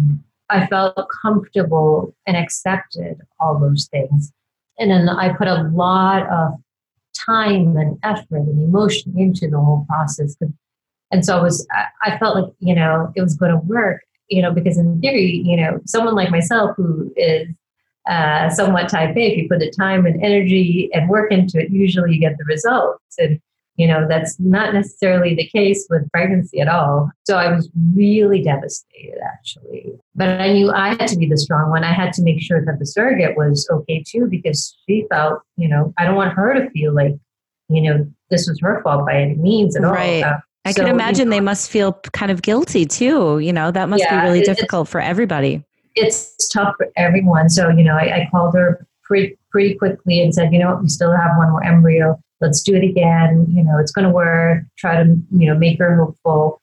I 0.50 0.68
felt 0.68 0.98
comfortable 1.22 2.16
and 2.26 2.36
accepted 2.36 3.22
all 3.40 3.60
those 3.60 3.88
things. 3.88 4.32
And 4.80 4.90
then 4.90 5.08
I 5.10 5.34
put 5.34 5.48
a 5.48 5.64
lot 5.74 6.28
of 6.28 6.54
time 7.14 7.78
and 7.78 8.00
effort 8.04 8.28
and 8.32 8.64
emotion 8.64 9.14
into 9.18 9.48
the 9.48 9.60
whole 9.60 9.86
process. 9.88 10.36
And 11.12 11.26
so 11.26 11.38
I 11.38 11.42
was, 11.42 11.68
I 12.04 12.18
felt 12.18 12.36
like, 12.36 12.54
you 12.60 12.76
know, 12.76 13.12
it 13.16 13.22
was 13.22 13.36
going 13.36 13.52
to 13.52 13.58
work, 13.58 14.02
you 14.30 14.42
know, 14.42 14.52
because 14.52 14.78
in 14.78 15.00
theory, 15.02 15.42
you 15.44 15.58
know, 15.58 15.80
someone 15.86 16.16
like 16.16 16.32
myself 16.32 16.72
who 16.78 17.12
is 17.16 17.48
uh, 18.10 18.50
somewhat 18.50 18.90
type 18.90 19.16
A, 19.16 19.32
if 19.32 19.38
you 19.38 19.48
put 19.50 19.60
the 19.60 19.72
time 19.72 20.06
and 20.06 20.24
energy 20.24 20.90
and 20.94 21.10
work 21.10 21.32
into 21.32 21.60
it, 21.60 21.70
usually 21.72 22.14
you 22.14 22.20
get 22.20 22.38
the 22.38 22.46
results. 22.46 23.16
And 23.18 23.40
you 23.76 23.88
know, 23.88 24.06
that's 24.10 24.38
not 24.42 24.74
necessarily 24.74 25.36
the 25.36 25.48
case 25.48 25.88
with 25.90 26.12
pregnancy 26.12 26.60
at 26.60 26.68
all. 26.68 27.10
So 27.24 27.38
I 27.38 27.50
was 27.50 27.70
really 27.96 28.44
devastated, 28.44 29.18
actually. 29.24 29.94
But 30.16 30.42
I 30.42 30.52
knew 30.52 30.70
I 30.70 30.90
had 30.90 31.08
to 31.08 31.18
be 31.18 31.28
the 31.28 31.38
strong 31.38 31.70
one. 31.70 31.86
I 31.86 31.94
had 31.94 32.12
to 32.16 32.22
make 32.22 32.42
sure 32.42 32.66
that 32.66 32.78
the 32.78 32.86
surrogate 32.86 33.38
was 33.38 33.66
okay 33.72 34.04
too, 34.06 34.28
because 34.30 34.76
she 34.86 35.06
felt, 35.10 35.40
you 35.56 35.70
know, 35.70 35.94
I 35.98 36.04
don't 36.04 36.16
want 36.16 36.34
her 36.34 36.54
to 36.56 36.70
feel 36.72 36.94
like, 36.94 37.14
you 37.70 37.82
know, 37.82 38.06
this 38.30 38.50
was 38.50 38.60
her 38.60 38.82
fault 38.84 39.06
by 39.06 39.22
any 39.22 39.36
means 39.36 39.78
at 39.78 39.84
right. 39.84 40.26
all. 40.26 40.34
Uh, 40.34 40.40
I 40.70 40.72
so, 40.72 40.84
can 40.84 40.94
imagine 40.94 41.28
you 41.28 41.32
know, 41.32 41.38
they 41.38 41.42
must 41.42 41.70
feel 41.70 41.94
kind 42.14 42.32
of 42.32 42.42
guilty 42.42 42.86
too. 42.86 43.40
You 43.40 43.54
know, 43.54 43.72
that 43.72 43.90
must 43.90 44.04
yeah, 44.04 44.22
be 44.22 44.28
really 44.28 44.42
difficult 44.42 44.88
for 44.88 45.02
everybody. 45.02 45.64
It's 45.96 46.48
tough 46.50 46.76
for 46.78 46.90
everyone. 46.96 47.50
So, 47.50 47.70
you 47.70 47.84
know, 47.84 47.96
I, 47.96 48.22
I 48.22 48.28
called 48.32 48.56
her 48.56 48.86
pretty, 49.04 49.38
pretty 49.50 49.76
quickly 49.76 50.22
and 50.22 50.34
said, 50.34 50.54
you 50.54 50.60
know, 50.60 50.80
we 50.82 50.88
still 50.88 51.12
have 51.12 51.38
one 51.38 51.52
more 51.52 51.64
embryo 51.64 52.20
let's 52.42 52.62
do 52.62 52.76
it 52.76 52.84
again. 52.84 53.48
You 53.50 53.64
know, 53.64 53.78
it's 53.78 53.92
going 53.92 54.06
to 54.06 54.12
work. 54.14 54.64
Try 54.78 55.04
to, 55.04 55.10
you 55.32 55.48
know, 55.48 55.58
make 55.58 55.80
her 55.80 55.98
hopeful. 55.98 56.62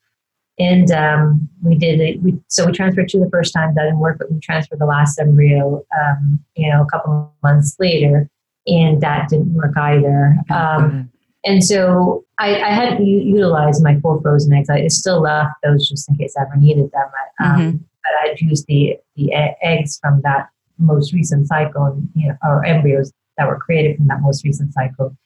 And 0.58 0.90
um, 0.90 1.48
we 1.62 1.75
did 1.75 2.00
it. 2.00 2.22
We, 2.22 2.38
so 2.48 2.66
we 2.66 2.72
transferred 2.72 3.10
two 3.10 3.20
the 3.20 3.30
first 3.30 3.52
time. 3.52 3.75
That 3.75 3.84
didn't 3.84 3.98
work, 3.98 4.18
but 4.18 4.32
we 4.32 4.40
transferred 4.40 4.78
the 4.78 4.86
last 4.86 5.18
embryo, 5.18 5.84
um, 6.00 6.40
you 6.54 6.70
know, 6.70 6.82
a 6.82 6.86
couple 6.86 7.34
months 7.42 7.76
later. 7.78 8.28
And 8.66 9.00
that 9.02 9.28
didn't 9.28 9.52
work 9.54 9.76
either. 9.76 10.36
Um, 10.50 11.10
and 11.45 11.62
so 11.62 12.25
I, 12.38 12.61
I 12.61 12.71
hadn't 12.71 13.05
utilized 13.07 13.83
my 13.83 13.99
four 14.00 14.21
frozen 14.21 14.52
eggs. 14.52 14.69
I 14.69 14.87
still 14.88 15.23
left 15.23 15.55
those 15.62 15.88
just 15.88 16.09
in 16.09 16.16
case 16.16 16.35
I 16.37 16.43
ever 16.43 16.57
needed 16.57 16.90
them. 16.93 17.11
Um, 17.40 17.61
mm-hmm. 17.61 17.76
But 17.76 18.31
I'd 18.31 18.40
used 18.40 18.66
the, 18.66 18.97
the 19.16 19.33
eggs 19.62 19.99
from 20.00 20.21
that 20.23 20.49
most 20.78 21.12
recent 21.12 21.49
cycle, 21.49 21.85
and, 21.87 22.09
you 22.14 22.29
know, 22.29 22.37
or 22.42 22.64
embryos 22.64 23.12
that 23.38 23.49
were 23.49 23.59
created 23.59 23.96
from 23.96 24.09
that 24.09 24.20
most 24.20 24.44
recent 24.44 24.72
cycle 24.72 25.16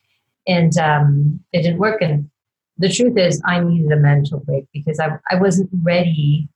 and 0.47 0.77
um, 0.79 1.41
it 1.53 1.63
didn't 1.63 1.79
work. 1.79 2.03
And 2.03 2.31
the 2.79 2.89
truth 2.89 3.17
is, 3.17 3.41
I 3.47 3.61
needed 3.61 3.93
a 3.93 3.97
mental 3.97 4.41
break 4.41 4.67
because 4.73 4.99
I, 4.99 5.19
I 5.31 5.37
wasn't 5.37 5.71
ready 5.83 6.49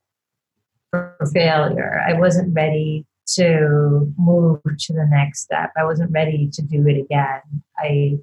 for 0.90 1.16
failure. 1.32 2.02
I 2.06 2.14
wasn't 2.14 2.54
ready 2.54 3.06
to 3.36 4.12
move 4.18 4.60
to 4.64 4.92
the 4.92 5.06
next 5.10 5.42
step. 5.42 5.70
I 5.76 5.84
wasn't 5.84 6.12
ready 6.12 6.50
to 6.52 6.62
do 6.62 6.86
it 6.88 6.98
again. 6.98 7.40
I 7.78 8.18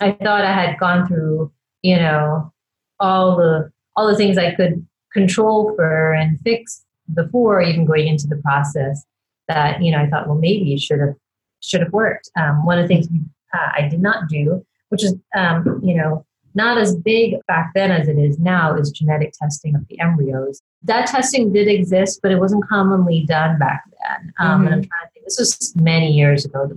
I 0.00 0.12
thought 0.12 0.44
I 0.44 0.52
had 0.52 0.78
gone 0.78 1.06
through, 1.06 1.52
you 1.82 1.96
know, 1.96 2.52
all 3.00 3.36
the 3.36 3.70
all 3.96 4.08
the 4.08 4.16
things 4.16 4.38
I 4.38 4.54
could 4.54 4.84
control 5.12 5.74
for 5.76 6.12
and 6.12 6.40
fix 6.40 6.84
before 7.14 7.60
even 7.60 7.84
going 7.84 8.08
into 8.08 8.26
the 8.26 8.36
process. 8.36 9.04
That 9.48 9.82
you 9.82 9.92
know, 9.92 9.98
I 9.98 10.08
thought, 10.08 10.26
well, 10.26 10.38
maybe 10.38 10.72
it 10.74 10.80
should 10.80 11.00
have 11.00 11.14
should 11.60 11.80
have 11.82 11.92
worked. 11.92 12.30
Um, 12.36 12.64
one 12.64 12.78
of 12.78 12.88
the 12.88 12.94
things 12.94 13.08
uh, 13.52 13.70
I 13.74 13.88
did 13.88 14.00
not 14.00 14.28
do 14.28 14.64
which 14.94 15.02
is, 15.02 15.16
um, 15.36 15.80
you 15.82 15.92
know, 15.92 16.24
not 16.54 16.78
as 16.78 16.94
big 16.94 17.34
back 17.48 17.72
then 17.74 17.90
as 17.90 18.06
it 18.06 18.16
is 18.16 18.38
now, 18.38 18.76
is 18.76 18.92
genetic 18.92 19.32
testing 19.32 19.74
of 19.74 19.86
the 19.88 19.98
embryos. 19.98 20.60
That 20.84 21.08
testing 21.08 21.52
did 21.52 21.66
exist, 21.66 22.20
but 22.22 22.30
it 22.30 22.38
wasn't 22.38 22.68
commonly 22.68 23.24
done 23.26 23.58
back 23.58 23.82
then. 23.90 24.32
Um, 24.38 24.60
mm-hmm. 24.60 24.66
And 24.66 24.74
I'm 24.74 24.82
trying 24.82 25.06
to 25.06 25.12
think, 25.12 25.26
this 25.26 25.38
was 25.40 25.74
many 25.74 26.12
years 26.12 26.44
ago 26.44 26.70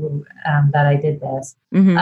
um, 0.49 0.71
that 0.73 0.88
I 0.88 0.95
did 0.95 1.21
this. 1.21 1.56
Mm-hmm. 1.75 1.95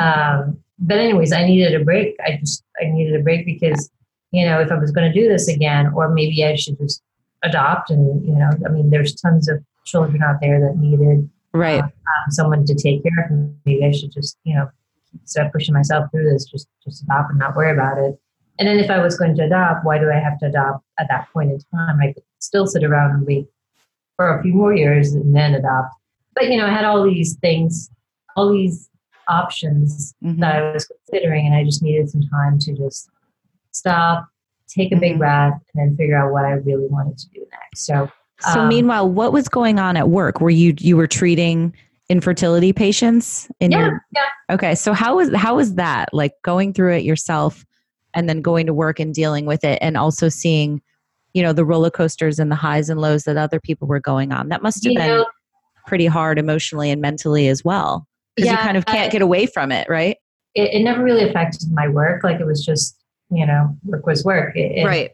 But 0.80 0.98
anyways, 0.98 1.32
I 1.32 1.46
needed 1.46 1.80
a 1.80 1.84
break. 1.84 2.16
I 2.26 2.38
just 2.38 2.64
I 2.82 2.86
needed 2.86 3.20
a 3.20 3.24
break 3.24 3.46
because 3.46 3.90
you 4.32 4.46
know 4.46 4.60
if 4.60 4.72
I 4.72 4.76
was 4.76 4.92
going 4.92 5.12
to 5.12 5.20
do 5.20 5.28
this 5.28 5.48
again, 5.48 5.92
or 5.96 6.10
maybe 6.10 6.44
I 6.44 6.56
should 6.56 6.78
just 6.78 7.02
adopt. 7.44 7.90
And 7.90 8.26
you 8.26 8.36
know, 8.36 8.50
I 8.66 8.70
mean, 8.70 8.90
there's 8.90 9.16
tons 9.16 9.48
of 9.48 9.64
children 9.86 10.22
out 10.24 10.38
there 10.42 10.60
that 10.60 10.78
needed 10.78 11.30
right 11.54 11.80
uh, 11.80 11.86
um, 11.86 12.32
someone 12.32 12.66
to 12.66 12.76
take 12.76 13.04
care 13.04 13.26
of. 13.26 13.50
Maybe 13.66 13.86
I 13.86 13.92
should 13.92 14.12
just 14.12 14.38
you 14.44 14.56
know 14.56 14.70
instead 15.14 15.46
of 15.46 15.54
pushing 15.54 15.74
myself 15.74 16.12
through 16.12 16.30
this, 16.30 16.46
just 16.46 16.68
just 16.84 17.04
adopt 17.04 17.32
and 17.32 17.40
not 17.40 17.56
worry 17.56 17.72
about 17.72 17.98
it. 17.98 18.20
And 18.58 18.68
then 18.68 18.80
if 18.80 18.90
I 18.90 19.00
was 19.00 19.18
going 19.18 19.36
to 19.36 19.44
adopt, 19.44 19.86
why 19.86 19.98
do 19.98 20.10
I 20.10 20.20
have 20.20 20.40
to 20.40 20.48
adopt 20.48 20.86
at 20.98 21.08
that 21.10 21.28
point 21.34 21.52
in 21.52 21.60
time? 21.74 22.00
I 22.02 22.14
could 22.14 22.24
still 22.40 22.66
sit 22.66 22.84
around 22.84 23.12
and 23.12 23.26
wait 23.26 23.48
for 24.16 24.38
a 24.38 24.42
few 24.42 24.54
more 24.54 24.74
years 24.74 25.14
and 25.14 25.36
then 25.36 25.54
adopt. 25.54 25.94
But 26.34 26.50
you 26.50 26.58
know, 26.58 26.66
I 26.66 26.72
had 26.72 26.86
all 26.86 27.04
these 27.04 27.36
things, 27.36 27.90
all 28.36 28.52
these 28.52 28.90
options 29.28 30.14
mm-hmm. 30.24 30.40
that 30.42 30.56
I 30.56 30.72
was 30.72 30.86
considering, 30.86 31.46
and 31.46 31.56
I 31.56 31.64
just 31.64 31.82
needed 31.82 32.10
some 32.10 32.24
time 32.32 32.60
to 32.60 32.74
just 32.74 33.10
stop, 33.72 34.28
take 34.68 34.92
a 34.92 34.96
big 34.96 35.14
mm-hmm. 35.14 35.20
breath, 35.20 35.54
and 35.74 35.92
then 35.92 35.98
figure 35.98 36.18
out 36.18 36.32
what 36.32 36.46
I 36.46 36.52
really 36.52 36.88
wanted 36.88 37.18
to 37.18 37.30
do 37.30 37.46
next. 37.52 37.86
So 37.86 38.12
so 38.42 38.62
um, 38.62 38.68
meanwhile, 38.68 39.10
what 39.10 39.32
was 39.32 39.48
going 39.48 39.80
on 39.80 39.96
at 39.96 40.10
work? 40.10 40.42
Were 40.42 40.50
you 40.50 40.74
you 40.80 40.98
were 40.98 41.08
treating 41.08 41.74
infertility 42.10 42.74
patients 42.74 43.50
in 43.60 43.72
yeah, 43.72 43.80
your 43.80 44.06
yeah. 44.14 44.26
okay 44.52 44.76
so 44.76 44.94
how 44.94 45.16
was 45.16 45.34
how 45.34 45.56
was 45.56 45.74
that 45.74 46.08
like 46.14 46.34
going 46.44 46.72
through 46.72 46.94
it 46.94 47.04
yourself 47.04 47.66
and 48.14 48.30
then 48.30 48.42
going 48.42 48.68
to 48.68 48.74
work 48.74 49.00
and 49.00 49.14
dealing 49.16 49.46
with 49.46 49.64
it 49.64 49.80
and 49.82 49.98
also 49.98 50.30
seeing 50.30 50.82
you 51.34 51.42
know 51.42 51.52
the 51.52 51.66
roller 51.66 51.90
coasters 51.90 52.38
and 52.38 52.52
the 52.52 52.56
highs 52.56 52.90
and 52.90 53.02
lows 53.02 53.24
that 53.24 53.38
other 53.38 53.60
people 53.60 53.88
were 53.88 54.00
going 54.00 54.32
on 54.32 54.50
that 54.50 54.62
must 54.62 54.84
have 54.84 54.92
you 54.92 55.00
been 55.00 55.08
know, 55.08 55.26
pretty 55.88 56.06
hard 56.06 56.38
emotionally 56.38 56.92
and 56.92 57.02
mentally 57.02 57.48
as 57.48 57.66
well 57.66 58.08
because 58.36 58.48
yeah, 58.48 58.52
you 58.54 58.58
kind 58.58 58.78
of 58.78 58.86
can't 58.86 59.12
get 59.12 59.22
away 59.22 59.46
from 59.46 59.72
it 59.72 59.88
right 59.90 60.18
it, 60.54 60.74
it, 60.74 60.84
never 60.84 61.04
really 61.04 61.28
affected 61.28 61.72
my 61.72 61.88
work 61.88 62.24
like 62.24 62.40
it 62.40 62.46
was 62.46 62.64
just 62.64 62.98
you 63.32 63.46
know 63.46 63.76
work 63.84 64.06
was 64.06 64.24
work 64.24 64.56
it, 64.56 64.86
right 64.86 65.12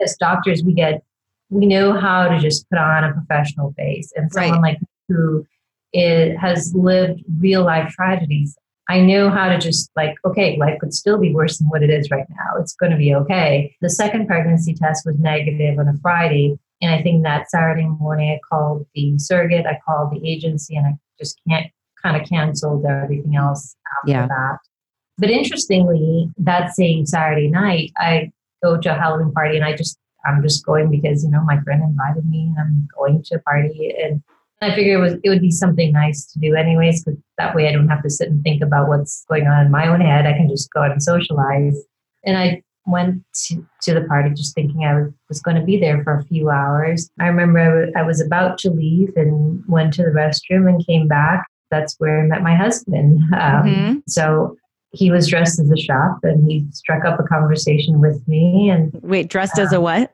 as 0.00 0.16
doctors 0.16 0.62
we 0.62 0.72
get 0.72 1.02
we 1.50 1.66
know 1.66 1.92
how 1.92 2.28
to 2.28 2.38
just 2.38 2.68
put 2.70 2.78
on 2.78 3.04
a 3.04 3.12
professional 3.12 3.72
face 3.74 4.12
and 4.16 4.32
someone 4.32 4.60
right. 4.60 4.74
like 4.74 4.78
who 5.08 5.46
has 5.94 6.74
lived 6.74 7.22
real 7.38 7.64
life 7.64 7.90
tragedies. 7.92 8.56
I 8.88 9.00
know 9.00 9.30
how 9.30 9.48
to 9.48 9.58
just 9.58 9.90
like, 9.96 10.14
okay, 10.24 10.56
life 10.58 10.78
could 10.78 10.94
still 10.94 11.18
be 11.18 11.34
worse 11.34 11.58
than 11.58 11.68
what 11.68 11.82
it 11.82 11.90
is 11.90 12.10
right 12.10 12.26
now. 12.30 12.60
It's 12.60 12.74
going 12.74 12.92
to 12.92 12.98
be 12.98 13.14
okay. 13.14 13.74
The 13.80 13.90
second 13.90 14.26
pregnancy 14.26 14.74
test 14.74 15.04
was 15.04 15.18
negative 15.18 15.78
on 15.78 15.88
a 15.88 15.94
Friday. 16.00 16.58
And 16.80 16.94
I 16.94 17.02
think 17.02 17.24
that 17.24 17.50
Saturday 17.50 17.86
morning, 17.86 18.30
I 18.30 18.40
called 18.48 18.86
the 18.94 19.18
surrogate, 19.18 19.66
I 19.66 19.80
called 19.84 20.12
the 20.12 20.28
agency, 20.28 20.76
and 20.76 20.86
I 20.86 20.92
just 21.18 21.40
can't 21.48 21.66
kind 22.02 22.20
of 22.20 22.28
canceled 22.28 22.84
everything 22.84 23.36
else 23.36 23.76
after 23.98 24.12
yeah. 24.12 24.26
that. 24.26 24.58
But 25.18 25.30
interestingly, 25.30 26.30
that 26.38 26.74
same 26.74 27.06
Saturday 27.06 27.48
night, 27.48 27.92
I 27.96 28.32
go 28.62 28.76
to 28.76 28.94
a 28.94 28.98
Halloween 28.98 29.32
party 29.32 29.56
and 29.56 29.64
I 29.64 29.74
just, 29.74 29.98
I'm 30.26 30.42
just 30.42 30.64
going 30.64 30.90
because, 30.90 31.24
you 31.24 31.30
know, 31.30 31.42
my 31.42 31.60
friend 31.62 31.82
invited 31.82 32.28
me 32.28 32.52
and 32.54 32.58
I'm 32.58 32.88
going 32.98 33.22
to 33.22 33.36
a 33.36 33.38
party. 33.40 33.94
And 34.02 34.22
I 34.60 34.74
figured 34.74 34.98
it 34.98 35.02
was 35.02 35.14
it 35.22 35.28
would 35.28 35.40
be 35.40 35.50
something 35.50 35.92
nice 35.92 36.26
to 36.32 36.38
do 36.38 36.54
anyways, 36.54 37.04
because 37.04 37.20
that 37.38 37.54
way 37.54 37.68
I 37.68 37.72
don't 37.72 37.88
have 37.88 38.02
to 38.02 38.10
sit 38.10 38.28
and 38.28 38.42
think 38.42 38.62
about 38.62 38.88
what's 38.88 39.24
going 39.28 39.46
on 39.46 39.66
in 39.66 39.70
my 39.70 39.86
own 39.86 40.00
head. 40.00 40.26
I 40.26 40.32
can 40.32 40.48
just 40.48 40.70
go 40.72 40.82
out 40.82 40.90
and 40.90 41.02
socialize. 41.02 41.76
And 42.24 42.36
I 42.36 42.62
went 42.86 43.22
to, 43.46 43.66
to 43.82 43.94
the 43.94 44.02
party 44.02 44.30
just 44.30 44.54
thinking 44.54 44.84
I 44.84 44.94
was, 44.94 45.12
was 45.28 45.40
going 45.40 45.56
to 45.56 45.64
be 45.64 45.78
there 45.78 46.02
for 46.04 46.18
a 46.18 46.24
few 46.24 46.50
hours. 46.50 47.10
I 47.20 47.26
remember 47.26 47.58
I, 47.58 47.64
w- 47.64 47.92
I 47.96 48.02
was 48.02 48.20
about 48.20 48.58
to 48.58 48.70
leave 48.70 49.10
and 49.16 49.62
went 49.66 49.94
to 49.94 50.02
the 50.02 50.10
restroom 50.10 50.68
and 50.68 50.86
came 50.86 51.08
back. 51.08 51.46
That's 51.70 51.94
where 51.98 52.20
I 52.20 52.26
met 52.26 52.42
my 52.42 52.54
husband. 52.54 53.20
Um, 53.34 53.62
mm-hmm. 53.62 53.98
So 54.06 54.56
he 54.92 55.10
was 55.10 55.28
dressed 55.28 55.58
as 55.58 55.70
a 55.70 55.76
shop 55.76 56.20
and 56.22 56.48
he 56.50 56.66
struck 56.72 57.04
up 57.04 57.18
a 57.20 57.24
conversation 57.24 58.00
with 58.00 58.26
me. 58.28 58.70
And 58.70 58.92
wait, 59.02 59.28
dressed 59.28 59.58
as 59.58 59.72
a 59.72 59.80
what? 59.80 60.12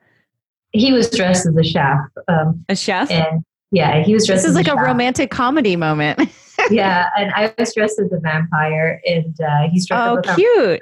he 0.73 0.91
was 0.91 1.09
dressed 1.09 1.45
as 1.45 1.55
a 1.55 1.63
chef. 1.63 1.99
Um, 2.27 2.65
a 2.67 2.75
chef? 2.75 3.09
And 3.09 3.45
yeah, 3.71 4.03
he 4.03 4.13
was 4.13 4.25
dressed 4.25 4.43
This 4.43 4.49
is 4.49 4.55
like 4.55 4.67
a, 4.67 4.71
chef. 4.71 4.79
romantic 4.79 5.31
comedy 5.31 5.75
moment. 5.75 6.19
yeah, 6.69 7.09
and 7.17 7.31
I 7.33 7.53
was 7.57 7.73
dressed 7.73 7.99
as 7.99 8.11
a 8.11 8.19
vampire, 8.19 8.99
and 9.05 9.39
uh, 9.39 9.69
he's 9.69 9.87
dressed 9.87 10.27
oh, 10.27 10.31
up 10.31 10.35
cute. 10.35 10.81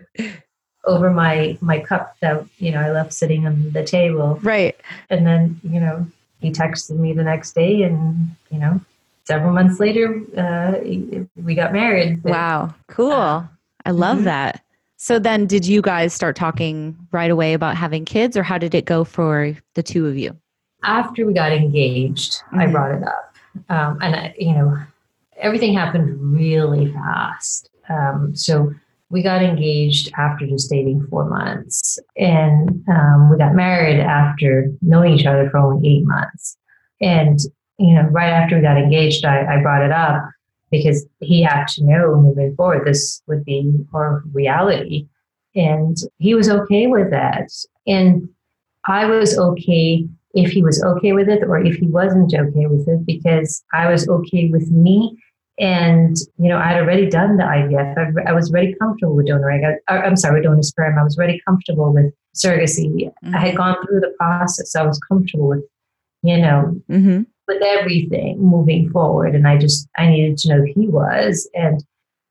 over 0.85 1.11
my 1.11 1.57
my 1.61 1.79
cup 1.79 2.15
that 2.21 2.43
you 2.57 2.71
know 2.71 2.79
I 2.79 2.91
left 2.91 3.13
sitting 3.13 3.45
on 3.45 3.71
the 3.71 3.83
table. 3.83 4.39
Right. 4.41 4.75
And 5.09 5.27
then 5.27 5.59
you 5.63 5.79
know 5.79 6.07
he 6.39 6.51
texted 6.51 6.97
me 6.97 7.13
the 7.13 7.23
next 7.23 7.53
day, 7.53 7.83
and 7.83 8.35
you 8.49 8.59
know 8.59 8.81
several 9.31 9.53
months 9.53 9.79
later 9.79 10.21
uh, 10.37 10.73
we 11.41 11.55
got 11.55 11.71
married. 11.71 12.21
Wow, 12.21 12.75
cool. 12.87 13.13
Uh, 13.13 13.43
I 13.85 13.91
love 13.91 14.17
mm-hmm. 14.17 14.25
that. 14.25 14.61
So 14.97 15.19
then, 15.19 15.47
did 15.47 15.65
you 15.65 15.81
guys 15.81 16.13
start 16.13 16.35
talking 16.35 16.97
right 17.11 17.31
away 17.31 17.53
about 17.53 17.77
having 17.77 18.03
kids, 18.03 18.35
or 18.35 18.43
how 18.43 18.57
did 18.57 18.75
it 18.75 18.85
go 18.85 19.05
for 19.05 19.55
the 19.75 19.81
two 19.81 20.05
of 20.05 20.17
you? 20.17 20.35
After 20.83 21.25
we 21.25 21.33
got 21.33 21.53
engaged, 21.53 22.33
mm-hmm. 22.33 22.59
I 22.59 22.67
brought 22.67 22.91
it 22.91 23.03
up, 23.03 23.35
um, 23.69 23.97
and 24.01 24.15
I, 24.15 24.35
you 24.37 24.53
know 24.53 24.77
everything 25.37 25.73
happened 25.73 26.09
really 26.19 26.91
fast. 26.91 27.69
Um, 27.89 28.35
so 28.35 28.73
we 29.09 29.23
got 29.23 29.41
engaged 29.41 30.11
after 30.17 30.45
just 30.45 30.69
dating 30.69 31.07
four 31.09 31.29
months, 31.29 31.97
and 32.17 32.83
um, 32.89 33.31
we 33.31 33.37
got 33.37 33.55
married 33.55 34.01
after 34.01 34.71
knowing 34.81 35.13
each 35.13 35.25
other 35.25 35.49
for 35.49 35.59
only 35.59 35.87
eight 35.87 36.05
months. 36.05 36.57
And 36.99 37.39
you 37.81 37.93
know, 37.93 38.03
right 38.03 38.29
after 38.29 38.55
we 38.55 38.61
got 38.61 38.77
engaged, 38.77 39.25
I, 39.25 39.55
I 39.57 39.61
brought 39.61 39.83
it 39.83 39.91
up 39.91 40.23
because 40.69 41.05
he 41.19 41.41
had 41.41 41.67
to 41.69 41.83
know 41.83 42.15
moving 42.15 42.55
forward 42.55 42.87
this 42.87 43.21
would 43.27 43.43
be 43.43 43.73
our 43.93 44.23
reality, 44.33 45.07
and 45.55 45.97
he 46.17 46.33
was 46.33 46.49
okay 46.49 46.87
with 46.87 47.11
that, 47.11 47.49
and 47.85 48.29
I 48.87 49.05
was 49.05 49.37
okay 49.37 50.07
if 50.33 50.51
he 50.51 50.63
was 50.63 50.81
okay 50.83 51.13
with 51.13 51.29
it 51.29 51.43
or 51.43 51.57
if 51.59 51.75
he 51.75 51.87
wasn't 51.87 52.33
okay 52.33 52.65
with 52.65 52.87
it 52.87 53.05
because 53.05 53.63
I 53.73 53.91
was 53.91 54.07
okay 54.07 54.49
with 54.49 54.71
me 54.71 55.17
and, 55.59 56.17
you 56.37 56.49
know, 56.49 56.57
I 56.57 56.69
had 56.69 56.81
already 56.81 57.07
done 57.09 57.37
the 57.37 57.43
IVF. 57.43 58.25
I, 58.25 58.31
I 58.31 58.33
was 58.33 58.49
very 58.49 58.73
comfortable 58.81 59.15
with 59.15 59.27
donor 59.27 59.51
egg. 59.51 59.61
I, 59.87 60.07
am 60.07 60.15
sorry, 60.15 60.39
with 60.39 60.45
donor 60.45 60.63
sperm. 60.63 60.97
I 60.97 61.03
was 61.03 61.15
very 61.15 61.41
comfortable 61.45 61.93
with 61.93 62.13
surrogacy. 62.35 62.87
Mm-hmm. 62.87 63.35
I 63.35 63.39
had 63.39 63.49
mm-hmm. 63.49 63.57
gone 63.57 63.75
through 63.85 63.99
the 63.99 64.15
process. 64.17 64.75
I 64.75 64.83
was 64.83 64.99
comfortable 65.07 65.49
with, 65.49 65.63
you 66.23 66.37
know, 66.37 66.81
mm-hmm. 66.89 67.21
With 67.51 67.63
everything 67.63 68.41
moving 68.41 68.89
forward. 68.89 69.35
And 69.35 69.47
I 69.47 69.57
just, 69.57 69.87
I 69.97 70.07
needed 70.07 70.37
to 70.39 70.49
know 70.49 70.63
he 70.63 70.87
was. 70.87 71.49
And 71.53 71.83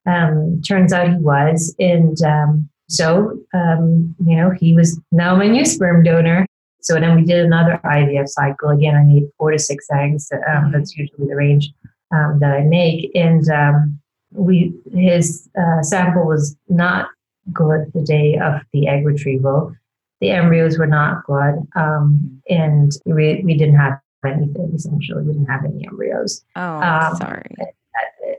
um, 0.06 0.60
turns 0.62 0.92
out 0.92 1.10
he 1.10 1.16
was. 1.16 1.74
And 1.78 2.20
um, 2.22 2.68
so, 2.88 3.38
um, 3.54 4.14
you 4.26 4.36
know, 4.36 4.50
he 4.50 4.74
was 4.74 5.00
now 5.12 5.36
my 5.36 5.46
new 5.46 5.64
sperm 5.64 6.02
donor. 6.02 6.46
So 6.82 6.94
then 6.98 7.14
we 7.14 7.24
did 7.24 7.44
another 7.44 7.78
IVF 7.84 8.28
cycle. 8.28 8.70
Again, 8.70 8.96
I 8.96 9.04
need 9.04 9.24
four 9.38 9.50
to 9.50 9.58
six 9.58 9.86
eggs. 9.92 10.28
Um, 10.32 10.40
mm-hmm. 10.40 10.72
That's 10.72 10.96
usually 10.96 11.28
the 11.28 11.36
range 11.36 11.70
um, 12.14 12.38
that 12.40 12.52
I 12.52 12.62
make. 12.62 13.10
And 13.14 13.48
um, 13.50 14.00
we 14.32 14.74
his 14.92 15.48
uh, 15.60 15.82
sample 15.82 16.24
was 16.24 16.56
not 16.68 17.08
good 17.52 17.90
the 17.94 18.02
day 18.02 18.38
of 18.38 18.60
the 18.72 18.88
egg 18.88 19.06
retrieval. 19.06 19.74
The 20.20 20.30
embryos 20.30 20.78
were 20.78 20.86
not 20.86 21.24
good, 21.24 21.66
um, 21.76 22.42
and 22.48 22.92
we 23.06 23.42
we 23.44 23.56
didn't 23.56 23.76
have 23.76 23.98
anything. 24.28 24.72
Essentially, 24.74 25.22
we 25.22 25.32
didn't 25.32 25.46
have 25.46 25.64
any 25.64 25.86
embryos. 25.86 26.44
Oh, 26.56 26.80
um, 26.80 27.16
sorry. 27.16 27.54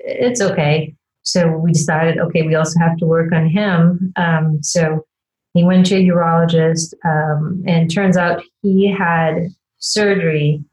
It's 0.04 0.42
okay. 0.42 0.96
So 1.24 1.50
we 1.58 1.72
decided, 1.74 2.18
okay, 2.20 2.42
we 2.44 2.56
also 2.56 2.80
have 2.80 2.98
to 2.98 3.06
work 3.06 3.32
on 3.32 3.48
him. 3.48 4.12
Um, 4.16 4.62
so 4.64 5.06
he 5.54 5.64
went 5.64 5.86
to 5.88 5.96
a 5.96 6.00
urologist, 6.00 6.94
um, 7.06 7.64
and 7.68 7.94
turns 7.94 8.18
out 8.18 8.42
he 8.62 8.92
had 8.92 9.48
surgery 9.78 10.64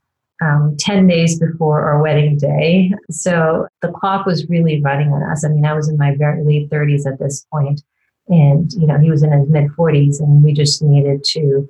um, 0.40 0.76
10 0.78 1.06
days 1.06 1.38
before 1.38 1.82
our 1.82 2.00
wedding 2.00 2.38
day. 2.38 2.92
So 3.10 3.66
the 3.82 3.88
clock 3.88 4.24
was 4.24 4.48
really 4.48 4.80
running 4.80 5.12
on 5.12 5.22
us. 5.22 5.44
I 5.44 5.48
mean, 5.48 5.66
I 5.66 5.74
was 5.74 5.88
in 5.88 5.96
my 5.96 6.14
very 6.16 6.44
late 6.44 6.70
30s 6.70 7.06
at 7.06 7.18
this 7.18 7.44
point, 7.52 7.82
and 8.28 8.72
you 8.72 8.86
know, 8.86 8.98
he 8.98 9.10
was 9.10 9.22
in 9.22 9.32
his 9.32 9.48
mid 9.48 9.70
40s, 9.70 10.20
and 10.20 10.44
we 10.44 10.52
just 10.52 10.82
needed 10.82 11.24
to 11.32 11.68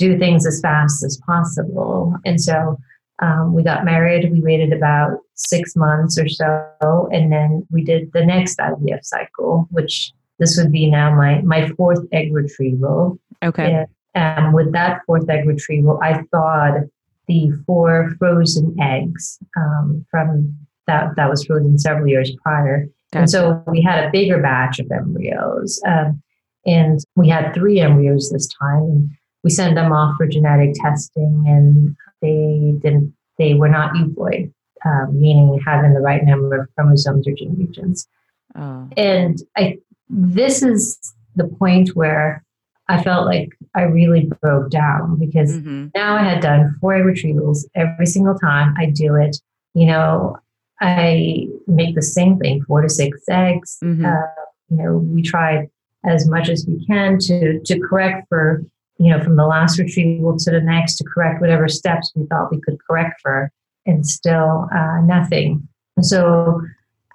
do 0.00 0.18
things 0.18 0.46
as 0.46 0.60
fast 0.60 1.04
as 1.04 1.20
possible. 1.26 2.16
And 2.24 2.40
so 2.40 2.78
um, 3.20 3.54
we 3.54 3.62
got 3.62 3.84
married. 3.84 4.32
We 4.32 4.40
waited 4.40 4.72
about 4.72 5.18
six 5.34 5.76
months 5.76 6.18
or 6.18 6.28
so, 6.28 7.08
and 7.12 7.30
then 7.30 7.66
we 7.70 7.84
did 7.84 8.10
the 8.12 8.24
next 8.24 8.58
IVF 8.58 9.04
cycle, 9.04 9.68
which 9.70 10.12
this 10.38 10.56
would 10.56 10.72
be 10.72 10.90
now 10.90 11.14
my 11.14 11.42
my 11.42 11.68
fourth 11.76 12.04
egg 12.12 12.34
retrieval. 12.34 13.20
Okay. 13.42 13.84
And 14.14 14.46
um, 14.46 14.52
with 14.52 14.72
that 14.72 15.02
fourth 15.06 15.28
egg 15.28 15.46
retrieval, 15.46 16.00
I 16.02 16.22
thawed 16.32 16.90
the 17.28 17.50
four 17.66 18.10
frozen 18.18 18.74
eggs 18.80 19.38
um, 19.56 20.04
from 20.10 20.56
that 20.86 21.14
that 21.16 21.28
was 21.28 21.44
frozen 21.44 21.78
several 21.78 22.08
years 22.08 22.34
prior. 22.42 22.88
Gotcha. 23.12 23.20
And 23.20 23.30
so 23.30 23.62
we 23.66 23.82
had 23.82 24.04
a 24.04 24.10
bigger 24.10 24.40
batch 24.40 24.78
of 24.80 24.90
embryos. 24.90 25.80
Um, 25.86 26.22
and 26.66 27.00
we 27.16 27.28
had 27.28 27.54
three 27.54 27.80
embryos 27.80 28.30
this 28.30 28.48
time. 28.60 29.16
We 29.42 29.50
sent 29.50 29.74
them 29.74 29.92
off 29.92 30.16
for 30.16 30.26
genetic 30.26 30.74
testing, 30.74 31.44
and 31.46 31.96
they 32.20 32.78
didn't. 32.80 33.14
They 33.38 33.54
were 33.54 33.68
not 33.68 33.94
euploid, 33.94 34.52
um, 34.84 35.18
meaning 35.18 35.60
having 35.64 35.94
the 35.94 36.00
right 36.00 36.22
number 36.24 36.60
of 36.60 36.68
chromosomes 36.74 37.26
or 37.26 37.32
gene 37.32 37.56
regions. 37.58 38.06
Oh. 38.54 38.88
And 38.96 39.38
I, 39.56 39.78
this 40.10 40.62
is 40.62 41.14
the 41.36 41.44
point 41.44 41.96
where 41.96 42.44
I 42.88 43.02
felt 43.02 43.24
like 43.24 43.56
I 43.74 43.82
really 43.82 44.28
broke 44.42 44.70
down 44.70 45.16
because 45.16 45.52
mm-hmm. 45.52 45.88
now 45.94 46.16
I 46.16 46.22
had 46.22 46.42
done 46.42 46.76
four 46.80 46.94
retrievals 46.94 47.64
every 47.74 48.06
single 48.06 48.36
time 48.36 48.74
I 48.76 48.86
do 48.86 49.14
it. 49.14 49.36
You 49.74 49.86
know, 49.86 50.38
I 50.80 51.46
make 51.68 51.94
the 51.94 52.02
same 52.02 52.38
thing, 52.38 52.64
four 52.64 52.82
to 52.82 52.88
six 52.88 53.20
eggs. 53.30 53.78
Mm-hmm. 53.84 54.04
Uh, 54.04 54.44
you 54.70 54.76
know, 54.76 54.96
we 54.96 55.22
tried 55.22 55.70
as 56.04 56.26
much 56.26 56.48
as 56.48 56.66
we 56.66 56.84
can 56.86 57.18
to 57.20 57.60
to 57.60 57.78
correct 57.78 58.26
for 58.28 58.64
you 59.00 59.10
know 59.10 59.22
from 59.24 59.36
the 59.36 59.46
last 59.46 59.78
retrieval 59.78 60.36
to 60.36 60.50
the 60.50 60.60
next 60.60 60.96
to 60.96 61.04
correct 61.04 61.40
whatever 61.40 61.68
steps 61.68 62.12
we 62.14 62.26
thought 62.26 62.52
we 62.52 62.60
could 62.60 62.78
correct 62.86 63.20
for, 63.22 63.50
and 63.86 64.06
still 64.06 64.68
uh, 64.72 65.00
nothing. 65.00 65.66
so 66.02 66.60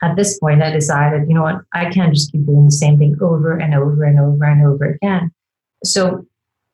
at 0.02 0.16
this 0.16 0.38
point, 0.40 0.62
I 0.62 0.72
decided, 0.72 1.28
you 1.28 1.36
know 1.36 1.42
what, 1.42 1.62
I 1.74 1.90
can't 1.90 2.14
just 2.14 2.32
keep 2.32 2.46
doing 2.46 2.66
the 2.66 2.72
same 2.72 2.98
thing 2.98 3.18
over 3.22 3.58
and 3.58 3.74
over 3.74 4.04
and 4.04 4.20
over 4.20 4.44
and 4.44 4.66
over 4.66 4.86
again. 4.86 5.32
So 5.84 6.26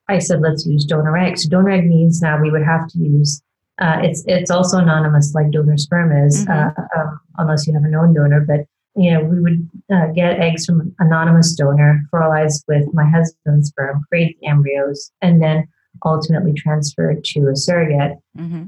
I 0.08 0.18
said, 0.18 0.40
let's 0.40 0.66
use 0.66 0.84
donor 0.84 1.16
egg. 1.16 1.38
So 1.38 1.48
donor 1.48 1.70
egg 1.70 1.86
means 1.86 2.20
now 2.20 2.40
we 2.40 2.50
would 2.50 2.64
have 2.64 2.88
to 2.88 2.98
use. 2.98 3.42
Uh, 3.80 4.00
it's 4.02 4.22
it's 4.26 4.50
also 4.50 4.78
anonymous 4.78 5.34
like 5.34 5.50
donor 5.50 5.78
sperm 5.78 6.12
is, 6.26 6.44
mm-hmm. 6.44 6.80
uh, 6.80 7.00
um, 7.00 7.20
unless 7.38 7.66
you 7.66 7.72
have 7.74 7.84
a 7.84 7.88
known 7.88 8.12
donor. 8.12 8.40
But 8.40 8.66
you 8.94 9.10
know, 9.10 9.22
we 9.24 9.40
would 9.40 9.70
uh, 9.92 10.06
get 10.08 10.38
eggs 10.38 10.66
from 10.66 10.80
an 10.80 10.94
anonymous 10.98 11.54
donor, 11.54 12.02
fertilized 12.10 12.64
with 12.68 12.92
my 12.92 13.08
husband's 13.08 13.68
sperm, 13.68 14.04
create 14.08 14.36
embryos, 14.42 15.10
and 15.22 15.42
then 15.42 15.66
ultimately 16.04 16.52
transfer 16.52 17.10
it 17.10 17.24
to 17.24 17.48
a 17.48 17.56
surrogate. 17.56 18.18
Mm-hmm. 18.36 18.64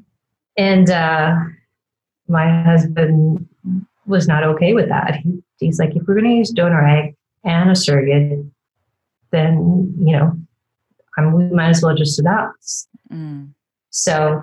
And 0.56 0.90
uh, 0.90 1.36
my 2.28 2.62
husband 2.62 3.46
was 4.06 4.26
not 4.26 4.44
okay 4.44 4.72
with 4.72 4.88
that. 4.88 5.16
He, 5.16 5.42
he's 5.58 5.78
like, 5.78 5.94
if 5.96 6.02
we're 6.06 6.14
going 6.14 6.30
to 6.30 6.36
use 6.36 6.50
donor 6.50 6.86
egg 6.86 7.16
and 7.44 7.70
a 7.70 7.76
surrogate, 7.76 8.44
then 9.30 9.94
you 9.98 10.16
know, 10.16 10.36
I'm, 11.18 11.32
we 11.32 11.44
might 11.54 11.70
as 11.70 11.82
well 11.82 11.94
just 11.94 12.18
adopt. 12.18 12.64
Mm. 13.12 13.50
So, 13.90 14.42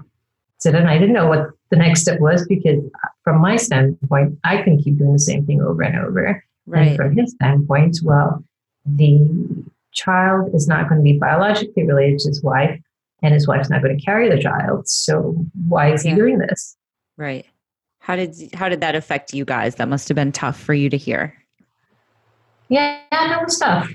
so 0.60 0.72
then 0.72 0.88
I 0.88 0.98
didn't 0.98 1.14
know 1.14 1.28
what 1.28 1.50
the 1.72 1.78
next 1.78 2.02
step 2.02 2.20
was 2.20 2.46
because, 2.48 2.84
from 3.24 3.42
my 3.42 3.56
standpoint, 3.56 4.38
I 4.44 4.58
couldn't 4.58 4.84
keep 4.84 4.98
doing 4.98 5.14
the 5.14 5.20
same 5.20 5.46
thing 5.46 5.62
over 5.62 5.82
and 5.82 5.98
over. 5.98 6.44
Right. 6.68 6.90
And 6.90 6.96
from 6.98 7.18
his 7.18 7.32
standpoint, 7.32 7.98
well, 8.04 8.44
the 8.86 9.66
child 9.94 10.54
is 10.54 10.68
not 10.68 10.88
going 10.88 11.00
to 11.00 11.04
be 11.04 11.18
biologically 11.18 11.86
related 11.86 12.20
to 12.20 12.30
his 12.30 12.44
wife, 12.44 12.80
and 13.24 13.34
his 13.34 13.48
wife's 13.48 13.70
not 13.70 13.82
going 13.82 13.98
to 13.98 14.06
carry 14.06 14.30
the 14.30 14.40
child. 14.40 14.88
So 14.88 15.36
why 15.68 15.92
is 15.94 16.04
he 16.04 16.14
doing 16.14 16.38
this? 16.38 16.78
Right. 17.18 17.46
How 18.00 18.16
did 18.16 18.36
how 18.54 18.68
did 18.68 18.82
that 18.82 18.96
affect 18.96 19.34
you 19.34 19.46
guys? 19.46 19.76
That 19.76 19.88
must 19.88 20.08
have 20.10 20.16
been 20.16 20.32
tough 20.32 20.60
for 20.60 20.74
you 20.74 20.90
to 20.90 20.98
hear. 20.98 21.36
Yeah, 22.68 23.00
that 23.12 23.44
was 23.44 23.60
tough. 23.60 23.92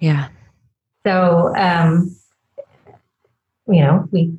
Yeah. 0.00 0.28
So, 1.04 1.52
um, 1.56 2.14
you 3.66 3.80
know, 3.80 4.08
we 4.12 4.36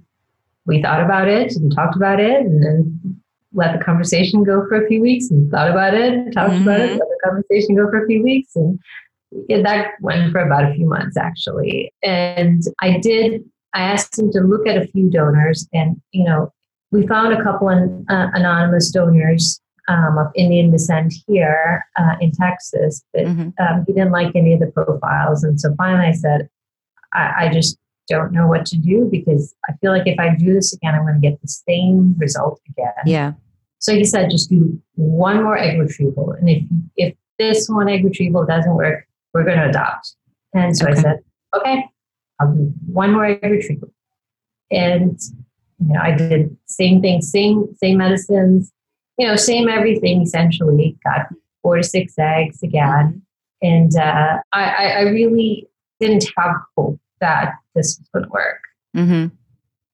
we 0.65 0.81
thought 0.81 1.01
about 1.01 1.27
it 1.27 1.55
and 1.55 1.73
talked 1.73 1.95
about 1.95 2.19
it, 2.19 2.41
and 2.41 2.63
then 2.63 3.21
let 3.53 3.77
the 3.77 3.83
conversation 3.83 4.43
go 4.43 4.65
for 4.67 4.83
a 4.83 4.87
few 4.87 5.01
weeks, 5.01 5.29
and 5.29 5.49
thought 5.51 5.69
about 5.69 5.93
it, 5.93 6.13
and 6.13 6.33
talked 6.33 6.53
mm-hmm. 6.53 6.63
about 6.63 6.79
it, 6.79 6.89
mm-hmm. 6.89 6.99
let 6.99 7.09
the 7.09 7.19
conversation 7.23 7.75
go 7.75 7.89
for 7.89 8.03
a 8.03 8.07
few 8.07 8.23
weeks, 8.23 8.55
and 8.55 8.79
that 9.49 9.91
went 10.01 10.31
for 10.31 10.39
about 10.39 10.69
a 10.69 10.73
few 10.73 10.87
months 10.87 11.17
actually. 11.17 11.91
And 12.03 12.61
I 12.81 12.99
did. 12.99 13.43
I 13.73 13.81
asked 13.81 14.19
him 14.19 14.31
to 14.31 14.41
look 14.41 14.67
at 14.67 14.77
a 14.77 14.87
few 14.87 15.09
donors, 15.09 15.67
and 15.73 16.01
you 16.11 16.23
know, 16.23 16.51
we 16.91 17.07
found 17.07 17.33
a 17.33 17.43
couple 17.43 17.69
of 17.69 17.89
uh, 18.09 18.27
anonymous 18.33 18.91
donors 18.91 19.59
um, 19.87 20.17
of 20.17 20.27
Indian 20.35 20.71
descent 20.71 21.13
here 21.27 21.85
uh, 21.97 22.15
in 22.21 22.31
Texas, 22.31 23.03
but 23.13 23.23
mm-hmm. 23.23 23.49
um, 23.59 23.83
he 23.85 23.93
didn't 23.93 24.11
like 24.11 24.35
any 24.35 24.53
of 24.53 24.59
the 24.59 24.67
profiles. 24.67 25.43
And 25.43 25.59
so 25.59 25.73
finally 25.77 26.07
I 26.07 26.13
said, 26.13 26.49
I, 27.13 27.33
I, 27.45 27.49
just, 27.49 27.77
don't 28.07 28.31
know 28.31 28.47
what 28.47 28.65
to 28.67 28.77
do 28.77 29.07
because 29.11 29.55
I 29.69 29.73
feel 29.81 29.91
like 29.91 30.07
if 30.07 30.19
I 30.19 30.35
do 30.35 30.53
this 30.53 30.73
again, 30.73 30.95
I'm 30.95 31.03
going 31.03 31.21
to 31.21 31.29
get 31.29 31.41
the 31.41 31.47
same 31.47 32.15
result 32.17 32.61
again. 32.69 32.93
Yeah. 33.05 33.33
So 33.79 33.93
he 33.93 34.03
said, 34.03 34.29
just 34.29 34.49
do 34.49 34.81
one 34.95 35.43
more 35.43 35.57
egg 35.57 35.79
retrieval. 35.79 36.31
And 36.31 36.49
if, 36.49 36.63
if 36.95 37.15
this 37.37 37.67
one 37.67 37.89
egg 37.89 38.03
retrieval 38.05 38.45
doesn't 38.45 38.73
work, 38.73 39.05
we're 39.33 39.43
going 39.43 39.57
to 39.57 39.69
adopt. 39.69 40.15
And 40.53 40.77
so 40.77 40.85
Okay. 40.87 40.97
I 40.97 41.01
said, 41.01 41.19
okay, 41.55 41.85
I'll 42.39 42.53
do 42.53 42.73
one 42.85 43.11
more 43.11 43.25
egg 43.25 43.43
retrieval. 43.43 43.93
And, 44.71 45.19
you 45.79 45.93
know, 45.93 45.99
I 46.01 46.15
did 46.15 46.55
same 46.65 47.01
thing, 47.01 47.21
same, 47.21 47.75
same 47.75 47.97
medicines, 47.97 48.71
you 49.17 49.27
know, 49.27 49.35
same 49.35 49.67
everything 49.67 50.21
essentially, 50.21 50.97
got 51.03 51.27
four 51.61 51.77
to 51.77 51.83
six 51.83 52.13
eggs 52.17 52.63
again. 52.63 53.21
And 53.61 53.95
uh, 53.95 54.37
I, 54.51 54.63
I, 54.63 54.85
I 54.85 55.01
really 55.01 55.67
didn't 55.99 56.25
have 56.37 56.55
hope 56.77 56.99
that 57.23 57.53
this 57.75 57.97
to 57.97 58.25
work 58.29 58.59
hmm 58.93 59.27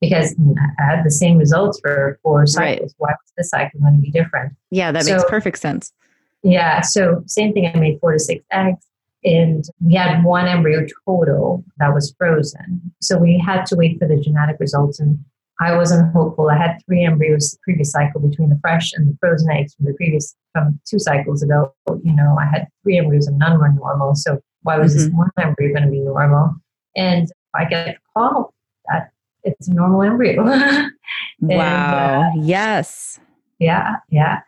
because 0.01 0.33
I, 0.79 0.83
had 0.83 1.03
the 1.03 1.11
same 1.11 1.37
results 1.37 1.79
for 1.81 2.19
four 2.23 2.39
Right. 2.39 2.49
cycles. 2.49 2.95
Why 2.97 3.09
was 3.09 3.33
this 3.37 3.49
cycle 3.49 3.81
going 3.81 3.95
to 3.95 4.01
be 4.01 4.11
different? 4.11 4.53
Yeah, 4.71 4.93
that 4.93 5.05
makes 5.05 5.23
perfect 5.27 5.59
sense. 5.59 5.91
Yeah. 6.41 6.79
So 6.81 7.21
same 7.27 7.51
thing. 7.53 7.69
I 7.73 7.77
made 7.77 7.99
four 7.99 8.13
to 8.13 8.19
six 8.19 8.43
eggs, 8.51 8.85
and 9.25 9.65
we 9.81 9.95
had 9.95 10.23
one 10.23 10.47
embryo 10.47 10.85
total 11.05 11.65
that 11.79 11.93
was 11.93 12.15
frozen. 12.17 12.79
So 13.01 13.17
we 13.17 13.37
had 13.45 13.65
to 13.67 13.75
wait 13.75 13.99
for 13.99 14.07
the 14.07 14.15
genetic 14.21 14.55
results, 14.61 15.01
and 15.01 15.19
I 15.59 15.75
wasn't 15.75 16.13
hopeful. 16.13 16.49
I 16.49 16.55
had 16.55 16.77
three 16.85 17.03
embryos 17.03 17.51
the 17.51 17.57
previous 17.63 17.91
cycle 17.91 18.21
between 18.21 18.49
the 18.49 18.59
fresh 18.61 18.93
and 18.93 19.09
the 19.09 19.17
frozen 19.19 19.51
eggs 19.51 19.75
from 19.75 19.85
the 19.85 19.93
previous 19.95 20.33
from 20.53 20.79
two 20.89 20.99
cycles 20.99 21.43
ago. 21.43 21.73
You 22.03 22.15
know, 22.15 22.37
I 22.39 22.45
had 22.45 22.67
three 22.83 22.97
embryos 22.97 23.27
and 23.27 23.37
none 23.37 23.59
were 23.59 23.67
normal. 23.73 24.15
So 24.15 24.39
why 24.63 24.77
was 24.77 24.93
this 24.93 25.09
one 25.09 25.29
embryo 25.37 25.73
going 25.73 25.83
to 25.83 25.91
be 25.91 25.99
normal? 25.99 26.55
And 26.95 27.27
I 27.55 27.65
get 27.65 27.87
a 27.89 27.95
call 28.13 28.53
that 28.87 29.11
it's 29.43 29.67
a 29.67 29.73
normal 29.73 30.03
embryo. 30.03 30.43
And, 31.41 31.49
Wow. 31.49 32.31
yes. 32.37 33.19
yeah, 33.59 33.95
yeah. 34.09 34.39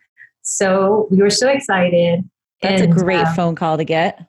So 0.42 1.08
we 1.10 1.18
were 1.18 1.30
so 1.30 1.48
excited. 1.50 2.30
That's 2.62 2.82
and, 2.82 2.92
a 2.92 2.96
great 2.96 3.26
uh, 3.26 3.34
phone 3.34 3.56
call 3.56 3.78
to 3.78 3.84
get. 3.84 4.20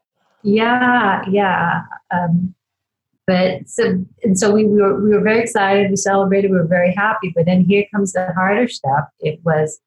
Yeah, 0.43 1.23
yeah. 1.29 1.83
Um, 2.11 2.55
but 3.27 3.69
so 3.69 4.05
and 4.25 4.39
so 4.39 4.53
we, 4.53 4.65
we 4.65 4.81
were 4.81 5.01
we 5.03 5.11
were 5.11 5.21
very 5.21 5.41
excited. 5.41 5.91
We 5.91 5.97
celebrated. 5.97 6.51
We 6.51 6.57
were 6.57 6.67
very 6.67 6.95
happy. 6.95 7.33
But 7.35 7.47
then 7.47 7.65
here 7.65 7.85
comes 7.95 8.13
the 8.13 8.33
harder 8.35 8.69
step. 8.69 9.09
It 9.21 9.41
was 9.45 9.81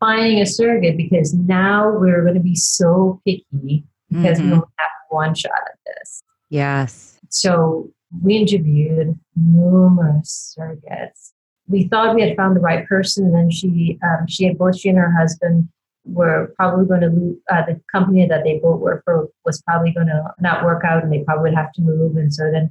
finding 0.00 0.40
a 0.40 0.46
surrogate 0.46 0.96
because 0.96 1.32
now 1.34 1.90
we're 1.96 2.22
going 2.22 2.34
to 2.34 2.40
be 2.40 2.54
so 2.56 3.20
picky 3.24 3.84
because 4.10 4.38
we 4.40 4.46
Mhm. 4.46 4.52
only 4.52 4.66
have 4.78 4.90
one 5.10 5.34
shot 5.34 5.52
at 5.52 5.78
this. 5.86 6.22
Yes. 6.50 7.13
So 7.34 7.90
we 8.22 8.36
interviewed 8.36 9.18
numerous 9.34 10.56
surrogates. 10.56 11.32
We 11.66 11.88
thought 11.88 12.14
we 12.14 12.22
had 12.22 12.36
found 12.36 12.56
the 12.56 12.60
right 12.60 12.86
person. 12.86 13.26
And 13.26 13.34
then 13.34 13.50
she, 13.50 13.98
um, 14.02 14.26
she 14.28 14.48
both 14.50 14.78
she 14.78 14.88
and 14.90 14.98
her 14.98 15.10
husband 15.10 15.68
were 16.04 16.52
probably 16.56 16.86
going 16.86 17.00
to 17.00 17.08
lose. 17.08 17.36
Uh, 17.50 17.62
the 17.66 17.80
company 17.90 18.26
that 18.26 18.44
they 18.44 18.58
both 18.58 18.80
worked 18.80 19.04
for 19.04 19.28
was 19.44 19.62
probably 19.62 19.92
going 19.92 20.06
to 20.06 20.22
not 20.38 20.64
work 20.64 20.84
out, 20.84 21.02
and 21.02 21.12
they 21.12 21.24
probably 21.24 21.50
would 21.50 21.56
have 21.56 21.72
to 21.72 21.82
move. 21.82 22.16
And 22.16 22.32
so 22.32 22.50
then 22.52 22.70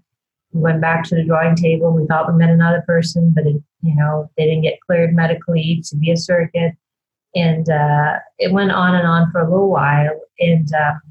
we 0.53 0.61
went 0.61 0.81
back 0.81 1.03
to 1.05 1.15
the 1.15 1.25
drawing 1.25 1.55
table. 1.55 1.91
We 1.91 2.05
thought 2.05 2.31
we 2.31 2.37
met 2.37 2.49
another 2.49 2.83
person, 2.87 3.31
but 3.35 3.45
it, 3.45 3.61
you 3.81 3.95
know 3.95 4.29
they 4.37 4.45
didn't 4.45 4.61
get 4.61 4.79
cleared 4.85 5.15
medically 5.15 5.83
to 5.89 5.95
be 5.97 6.11
a 6.11 6.17
surrogate, 6.17 6.75
and 7.35 7.67
uh, 7.69 8.19
it 8.37 8.51
went 8.51 8.71
on 8.71 8.95
and 8.95 9.07
on 9.07 9.31
for 9.31 9.41
a 9.41 9.49
little 9.49 9.69
while. 9.69 10.21
And 10.39 10.71
um, 10.75 11.01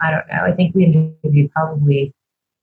I 0.00 0.10
don't 0.10 0.28
know. 0.28 0.44
I 0.44 0.52
think 0.52 0.74
we 0.74 0.84
interviewed 0.84 1.50
probably 1.50 2.14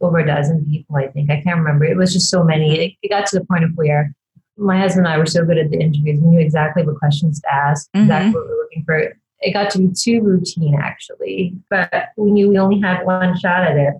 over 0.02 0.20
a 0.20 0.26
dozen 0.26 0.66
people, 0.66 0.96
I 0.98 1.08
think. 1.08 1.32
I 1.32 1.42
can't 1.42 1.58
remember. 1.58 1.86
It 1.86 1.98
was 1.98 2.14
just 2.14 2.30
so 2.30 2.44
many. 2.44 2.80
It, 2.80 2.94
it 3.02 3.10
got 3.10 3.26
to 3.28 3.40
the 3.40 3.46
point 3.46 3.64
of 3.64 3.72
where 3.76 4.14
my 4.58 4.80
husband 4.80 5.06
and 5.06 5.14
I 5.14 5.18
were 5.18 5.26
so 5.26 5.46
good 5.46 5.58
at 5.58 5.70
the 5.70 5.80
interviews. 5.80 6.20
We 6.22 6.28
knew 6.28 6.40
exactly 6.40 6.84
what 6.84 6.98
questions 6.98 7.42
to 7.42 7.54
ask, 7.54 7.90
exactly 7.94 8.32
what 8.34 8.44
we 8.44 8.50
were 8.50 8.62
looking 8.64 8.84
for. 8.86 9.14
It 9.42 9.54
got 9.54 9.70
to 9.72 9.80
be 9.80 9.90
too 9.94 10.22
routine, 10.22 10.76
actually. 10.76 11.56
But 11.70 12.10
we 12.18 12.32
knew 12.32 12.50
we 12.50 12.58
only 12.58 12.80
had 12.80 13.04
one 13.04 13.38
shot 13.38 13.64
at 13.64 13.78
it. 13.78 13.94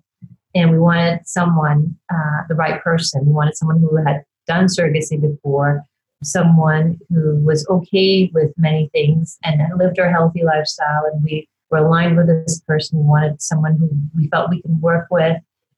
And 0.54 0.72
we 0.72 0.80
wanted 0.80 1.28
someone, 1.28 1.98
uh, 2.10 2.44
the 2.48 2.56
right 2.56 2.82
person. 2.82 3.26
We 3.26 3.34
wanted 3.34 3.58
someone 3.58 3.80
who 3.80 3.98
had 3.98 4.24
done 4.48 4.68
surrogacy 4.68 5.20
before, 5.20 5.84
someone 6.24 6.98
who 7.10 7.36
was 7.44 7.68
okay 7.70 8.32
with 8.34 8.54
many 8.58 8.90
things 8.94 9.38
and 9.44 9.62
lived 9.78 10.00
a 10.00 10.10
healthy 10.10 10.44
lifestyle. 10.44 11.04
And 11.12 11.22
we 11.22 11.50
were 11.70 11.80
aligned 11.80 12.16
with 12.16 12.28
this 12.28 12.62
person. 12.62 13.00
We 13.00 13.06
wanted 13.06 13.42
someone 13.42 13.76
who 13.78 13.90
we 14.16 14.30
felt 14.30 14.50
we 14.50 14.62
could 14.62 14.82
work 14.82 15.08
with. 15.12 15.38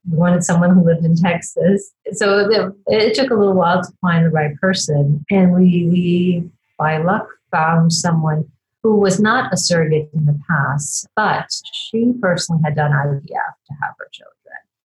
We 0.10 0.18
wanted 0.18 0.44
someone 0.44 0.74
who 0.74 0.84
lived 0.86 1.06
in 1.06 1.16
Texas. 1.16 1.92
So 2.14 2.50
it 2.88 3.14
took 3.14 3.30
a 3.30 3.36
little 3.36 3.54
while 3.54 3.82
to 3.84 3.90
find 4.02 4.26
the 4.26 4.30
right 4.30 4.56
person. 4.60 5.26
And 5.30 5.54
we, 5.54 5.88
we, 5.92 6.50
by 6.78 6.98
luck, 6.98 7.28
found 7.52 7.92
someone 7.92 8.50
who 8.84 8.98
was 8.98 9.20
not 9.20 9.54
a 9.54 9.58
surrogate 9.58 10.10
in 10.14 10.26
the 10.26 10.40
past, 10.50 11.08
but 11.16 11.48
she 11.74 12.14
personally 12.22 12.62
had 12.64 12.76
done 12.76 12.92
IVF 12.92 13.22
to 13.22 13.74
have 13.82 13.94
her 14.00 14.08
children. 14.14 14.34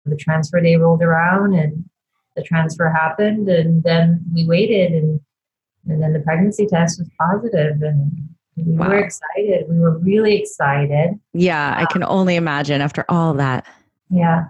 The 0.05 0.15
transfer 0.15 0.61
day 0.61 0.77
rolled 0.77 1.01
around 1.01 1.53
and 1.53 1.83
the 2.35 2.43
transfer 2.43 2.89
happened, 2.89 3.49
and 3.49 3.83
then 3.83 4.23
we 4.33 4.47
waited, 4.47 4.93
and, 4.93 5.19
and 5.87 6.01
then 6.01 6.13
the 6.13 6.21
pregnancy 6.21 6.65
test 6.65 6.97
was 6.99 7.09
positive, 7.19 7.81
and 7.81 8.09
we 8.55 8.73
Wow. 8.73 8.87
were 8.87 8.99
excited. 8.99 9.65
We 9.69 9.79
were 9.79 9.97
really 9.97 10.37
excited. 10.37 11.19
Yeah, 11.33 11.75
I 11.77 11.85
can 11.85 12.03
um, 12.03 12.09
only 12.09 12.35
imagine 12.37 12.79
after 12.81 13.03
all 13.09 13.33
that. 13.35 13.65
Yeah, 14.09 14.45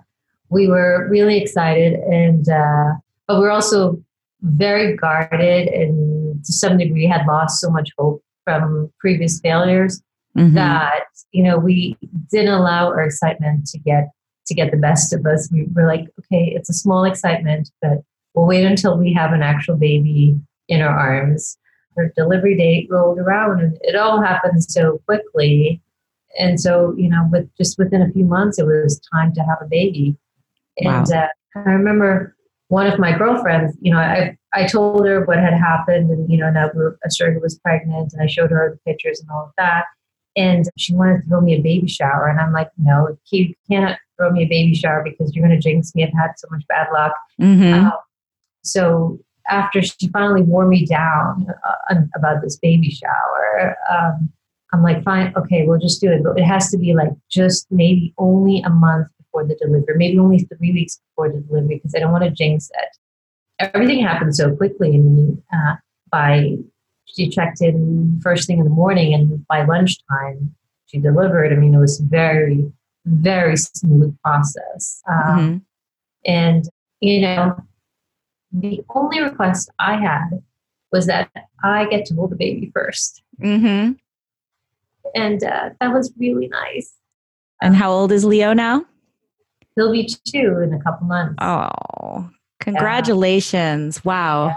we 0.51 0.67
were 0.67 1.07
really 1.09 1.37
excited, 1.41 1.93
and 1.93 2.47
uh, 2.47 2.93
but 3.27 3.39
we're 3.39 3.49
also 3.49 4.01
very 4.41 4.95
guarded, 4.97 5.67
and 5.69 6.43
to 6.45 6.53
some 6.53 6.77
degree 6.77 7.07
had 7.07 7.25
lost 7.25 7.59
so 7.59 7.69
much 7.69 7.89
hope 7.97 8.23
from 8.43 8.91
previous 8.99 9.39
failures 9.39 10.01
Mhm. 10.37 10.53
that 10.53 11.03
you 11.31 11.43
know 11.43 11.57
we 11.57 11.97
didn't 12.31 12.53
allow 12.53 12.87
our 12.87 13.01
excitement 13.01 13.65
to 13.67 13.79
get 13.79 14.09
to 14.47 14.53
get 14.53 14.71
the 14.71 14.77
best 14.77 15.13
of 15.13 15.25
us. 15.25 15.49
We 15.51 15.67
were 15.73 15.85
like, 15.87 16.07
okay, 16.19 16.53
it's 16.55 16.69
a 16.69 16.73
small 16.73 17.03
excitement, 17.05 17.69
but 17.81 17.99
we'll 18.33 18.47
wait 18.47 18.65
until 18.65 18.97
we 18.97 19.13
have 19.13 19.33
an 19.33 19.41
actual 19.41 19.75
baby 19.77 20.39
in 20.67 20.81
our 20.81 20.97
arms. 20.97 21.57
Her 21.95 22.11
delivery 22.15 22.55
date 22.57 22.87
rolled 22.89 23.19
around, 23.19 23.59
and 23.61 23.77
it 23.81 23.95
all 23.95 24.21
happened 24.21 24.63
so 24.63 24.99
quickly. 25.05 25.81
And 26.39 26.59
so, 26.59 26.95
you 26.97 27.09
know, 27.09 27.27
with 27.31 27.49
just 27.57 27.77
within 27.77 28.01
a 28.01 28.09
few 28.11 28.23
months, 28.25 28.57
it 28.57 28.65
was 28.65 29.01
time 29.13 29.33
to 29.33 29.41
have 29.41 29.57
a 29.61 29.67
baby. 29.67 30.15
And 30.77 31.11
uh, 31.11 31.27
I 31.55 31.59
remember 31.59 32.35
one 32.69 32.87
of 32.87 32.99
my 32.99 33.17
girlfriends, 33.17 33.75
you 33.81 33.91
know, 33.91 33.99
I 33.99 34.37
I 34.53 34.65
told 34.65 35.05
her 35.05 35.25
what 35.25 35.37
had 35.37 35.53
happened, 35.53 36.09
and 36.09 36.29
you 36.29 36.37
know, 36.37 36.51
that 36.53 36.75
we 36.75 36.81
were, 36.81 36.97
a 37.05 37.11
surrogate 37.11 37.41
was 37.41 37.59
pregnant, 37.59 38.13
and 38.13 38.21
I 38.21 38.27
showed 38.27 38.51
her 38.51 38.71
the 38.73 38.91
pictures 38.91 39.19
and 39.19 39.29
all 39.29 39.45
of 39.45 39.51
that. 39.57 39.85
And 40.35 40.65
she 40.77 40.93
wanted 40.93 41.21
to 41.21 41.27
throw 41.27 41.41
me 41.41 41.53
a 41.55 41.61
baby 41.61 41.87
shower, 41.87 42.27
and 42.27 42.39
I'm 42.39 42.53
like, 42.53 42.69
no, 42.77 43.17
you 43.31 43.53
cannot 43.69 43.97
throw 44.17 44.31
me 44.31 44.43
a 44.43 44.47
baby 44.47 44.73
shower 44.73 45.03
because 45.03 45.35
you're 45.35 45.45
going 45.45 45.59
to 45.59 45.61
jinx 45.61 45.93
me. 45.95 46.03
I've 46.03 46.13
had 46.13 46.31
so 46.37 46.47
much 46.51 46.65
bad 46.67 46.87
luck. 46.93 47.13
Mhm. 47.39 47.73
Um, 47.73 47.91
so 48.63 49.19
after 49.49 49.81
she 49.81 50.07
finally 50.13 50.43
wore 50.43 50.67
me 50.67 50.85
down 50.85 51.47
uh, 51.89 51.95
about 52.15 52.41
this 52.41 52.57
baby 52.57 52.89
shower, 52.89 53.75
um, 53.89 54.31
I'm 54.73 54.83
like, 54.83 55.03
fine, 55.03 55.33
okay, 55.35 55.65
we'll 55.65 55.79
just 55.79 55.99
do 55.99 56.09
it. 56.11 56.23
But 56.23 56.39
it 56.39 56.43
has 56.43 56.71
to 56.71 56.77
be 56.77 56.93
like 56.93 57.11
just 57.29 57.67
maybe 57.71 58.13
only 58.17 58.61
a 58.61 58.69
month 58.69 59.07
before 59.31 59.47
the 59.47 59.55
delivery, 59.55 59.95
maybe 59.97 60.19
only 60.19 60.39
three 60.39 60.71
weeks 60.71 60.99
before 61.09 61.31
the 61.31 61.39
delivery, 61.41 61.75
because 61.75 61.95
I 61.95 61.99
don't 61.99 62.11
want 62.11 62.23
to 62.23 62.29
jinx 62.31 62.69
it. 62.73 62.97
Everything 63.73 64.01
happened 64.01 64.35
so 64.35 64.55
quickly. 64.55 64.89
I 64.89 64.97
mean, 64.97 65.43
uh, 65.53 65.75
by 66.11 66.57
she 67.05 67.29
checked 67.29 67.61
in 67.61 68.19
first 68.23 68.47
thing 68.47 68.59
in 68.59 68.63
the 68.63 68.69
morning, 68.69 69.13
and 69.13 69.45
by 69.47 69.63
lunchtime 69.65 70.55
she 70.85 70.99
delivered. 70.99 71.51
I 71.51 71.55
mean, 71.55 71.73
it 71.73 71.79
was 71.79 71.99
very, 71.99 72.71
very 73.05 73.57
smooth 73.57 74.17
process. 74.23 75.01
Um, 75.07 75.39
Mhm. 75.39 75.61
and, 76.25 76.69
you 76.99 77.21
know, 77.21 77.55
the 78.51 78.83
only 78.89 79.21
request 79.21 79.69
I 79.79 79.97
had 79.97 80.41
was 80.91 81.05
that 81.07 81.29
I 81.63 81.85
get 81.85 82.05
to 82.07 82.15
hold 82.15 82.31
the 82.31 82.35
baby 82.35 82.71
first. 82.73 83.23
Mhm. 83.39 83.97
And 85.15 85.43
uh, 85.43 85.71
that 85.79 85.93
was 85.93 86.13
really 86.17 86.47
nice. 86.47 86.93
And 87.61 87.75
how 87.75 87.91
old 87.91 88.11
is 88.11 88.25
Leo 88.25 88.53
now? 88.53 88.85
He'll 89.81 89.91
be 89.91 90.07
two 90.25 90.59
in 90.63 90.73
a 90.73 90.79
couple 90.83 91.07
months. 91.07 91.35
Oh, 91.41 92.29
congratulations. 92.59 94.05
Wow. 94.05 94.55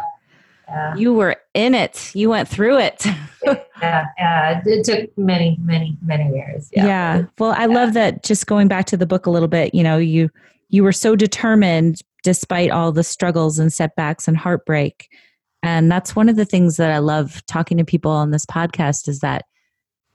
Yeah, 0.69 0.95
You 0.97 1.15
were 1.15 1.37
in 1.55 1.75
it. 1.75 2.11
You 2.15 2.29
went 2.29 2.47
through 2.49 2.79
it. 2.79 3.07
yeah, 3.45 4.07
yeah. 4.19 4.63
It 4.67 4.85
took 4.85 5.17
many, 5.17 5.57
many, 5.63 5.97
many 6.03 6.35
years. 6.35 6.69
Yeah. 6.73 6.87
Yeah. 6.87 7.25
Well, 7.39 7.55
I 7.57 7.67
love 7.67 7.95
that 7.95 8.23
just 8.23 8.47
going 8.47 8.69
back 8.69 8.85
to 8.87 8.97
the 8.97 9.07
book 9.07 9.27
a 9.27 9.31
little 9.31 9.49
bit, 9.49 9.75
you 9.75 9.83
know, 9.83 9.97
you 9.97 10.31
you 10.69 10.83
were 10.83 10.93
so 10.93 11.17
determined 11.17 12.01
despite 12.23 12.71
all 12.71 12.93
the 12.93 13.05
struggles 13.05 13.59
and 13.59 13.73
setbacks 13.73 14.29
and 14.29 14.37
heartbreak. 14.37 15.09
And 15.63 15.91
that's 15.91 16.15
one 16.15 16.29
of 16.29 16.37
the 16.37 16.45
things 16.45 16.77
that 16.77 16.91
I 16.91 16.99
love 16.99 17.45
talking 17.47 17.79
to 17.79 17.85
people 17.85 18.11
on 18.11 18.31
this 18.31 18.45
podcast 18.45 19.09
is 19.09 19.21
that 19.21 19.45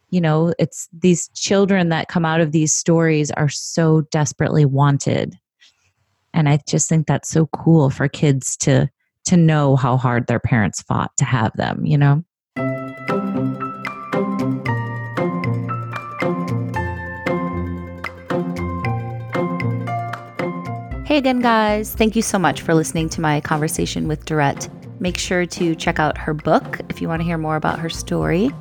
you 0.10 0.22
know, 0.22 0.54
it's 0.58 0.88
these 0.92 1.30
children 1.30 1.90
that 1.90 2.08
come 2.08 2.26
out 2.26 2.42
of 2.42 2.52
these 2.52 2.74
stories 2.74 3.32
are 3.32 3.50
so 3.50 4.02
desperately 4.12 4.66
wanted. 4.66 5.38
And 6.34 6.50
I 6.50 6.60
just 6.68 6.90
think 6.90 7.08
that's 7.08 7.30
so 7.30 7.48
cool 7.48 7.90
for 7.90 8.08
kids 8.08 8.58
to 8.58 8.90
to 9.26 9.38
know 9.38 9.76
how 9.76 9.98
hard 9.98 10.26
their 10.28 10.40
parents 10.40 10.82
fought 10.82 11.12
to 11.18 11.26
have 11.26 11.52
them, 11.54 11.86
you 11.86 11.98
know? 11.98 12.24
Hey 21.06 21.18
again, 21.18 21.40
guys. 21.42 21.94
Thank 21.94 22.16
you 22.16 22.22
so 22.22 22.40
much 22.40 22.62
for 22.62 22.74
listening 22.74 23.10
to 23.10 23.22
my 23.22 23.42
conversation 23.42 24.08
with 24.08 24.26
Dorette. 24.26 24.70
Make 25.00 25.18
sure 25.18 25.46
to 25.46 25.76
check 25.76 26.00
out 26.00 26.18
her 26.18 26.34
book 26.34 26.80
if 26.90 27.02
you 27.02 27.08
want 27.08 27.22
to 27.22 27.24
hear 27.24 27.38
more 27.38 27.56
about 27.56 27.80
her 27.80 27.90
story. 27.90 28.52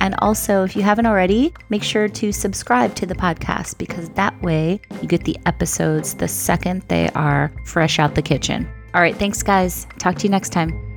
And 0.00 0.14
also, 0.18 0.64
if 0.64 0.76
you 0.76 0.82
haven't 0.82 1.06
already, 1.06 1.52
make 1.68 1.82
sure 1.82 2.08
to 2.08 2.32
subscribe 2.32 2.94
to 2.96 3.06
the 3.06 3.14
podcast 3.14 3.78
because 3.78 4.08
that 4.10 4.40
way 4.42 4.80
you 5.02 5.08
get 5.08 5.24
the 5.24 5.36
episodes 5.46 6.14
the 6.14 6.28
second 6.28 6.82
they 6.88 7.10
are 7.10 7.52
fresh 7.64 7.98
out 7.98 8.14
the 8.14 8.22
kitchen. 8.22 8.68
All 8.94 9.00
right, 9.00 9.16
thanks, 9.16 9.42
guys. 9.42 9.86
Talk 9.98 10.16
to 10.16 10.24
you 10.24 10.30
next 10.30 10.50
time. 10.50 10.87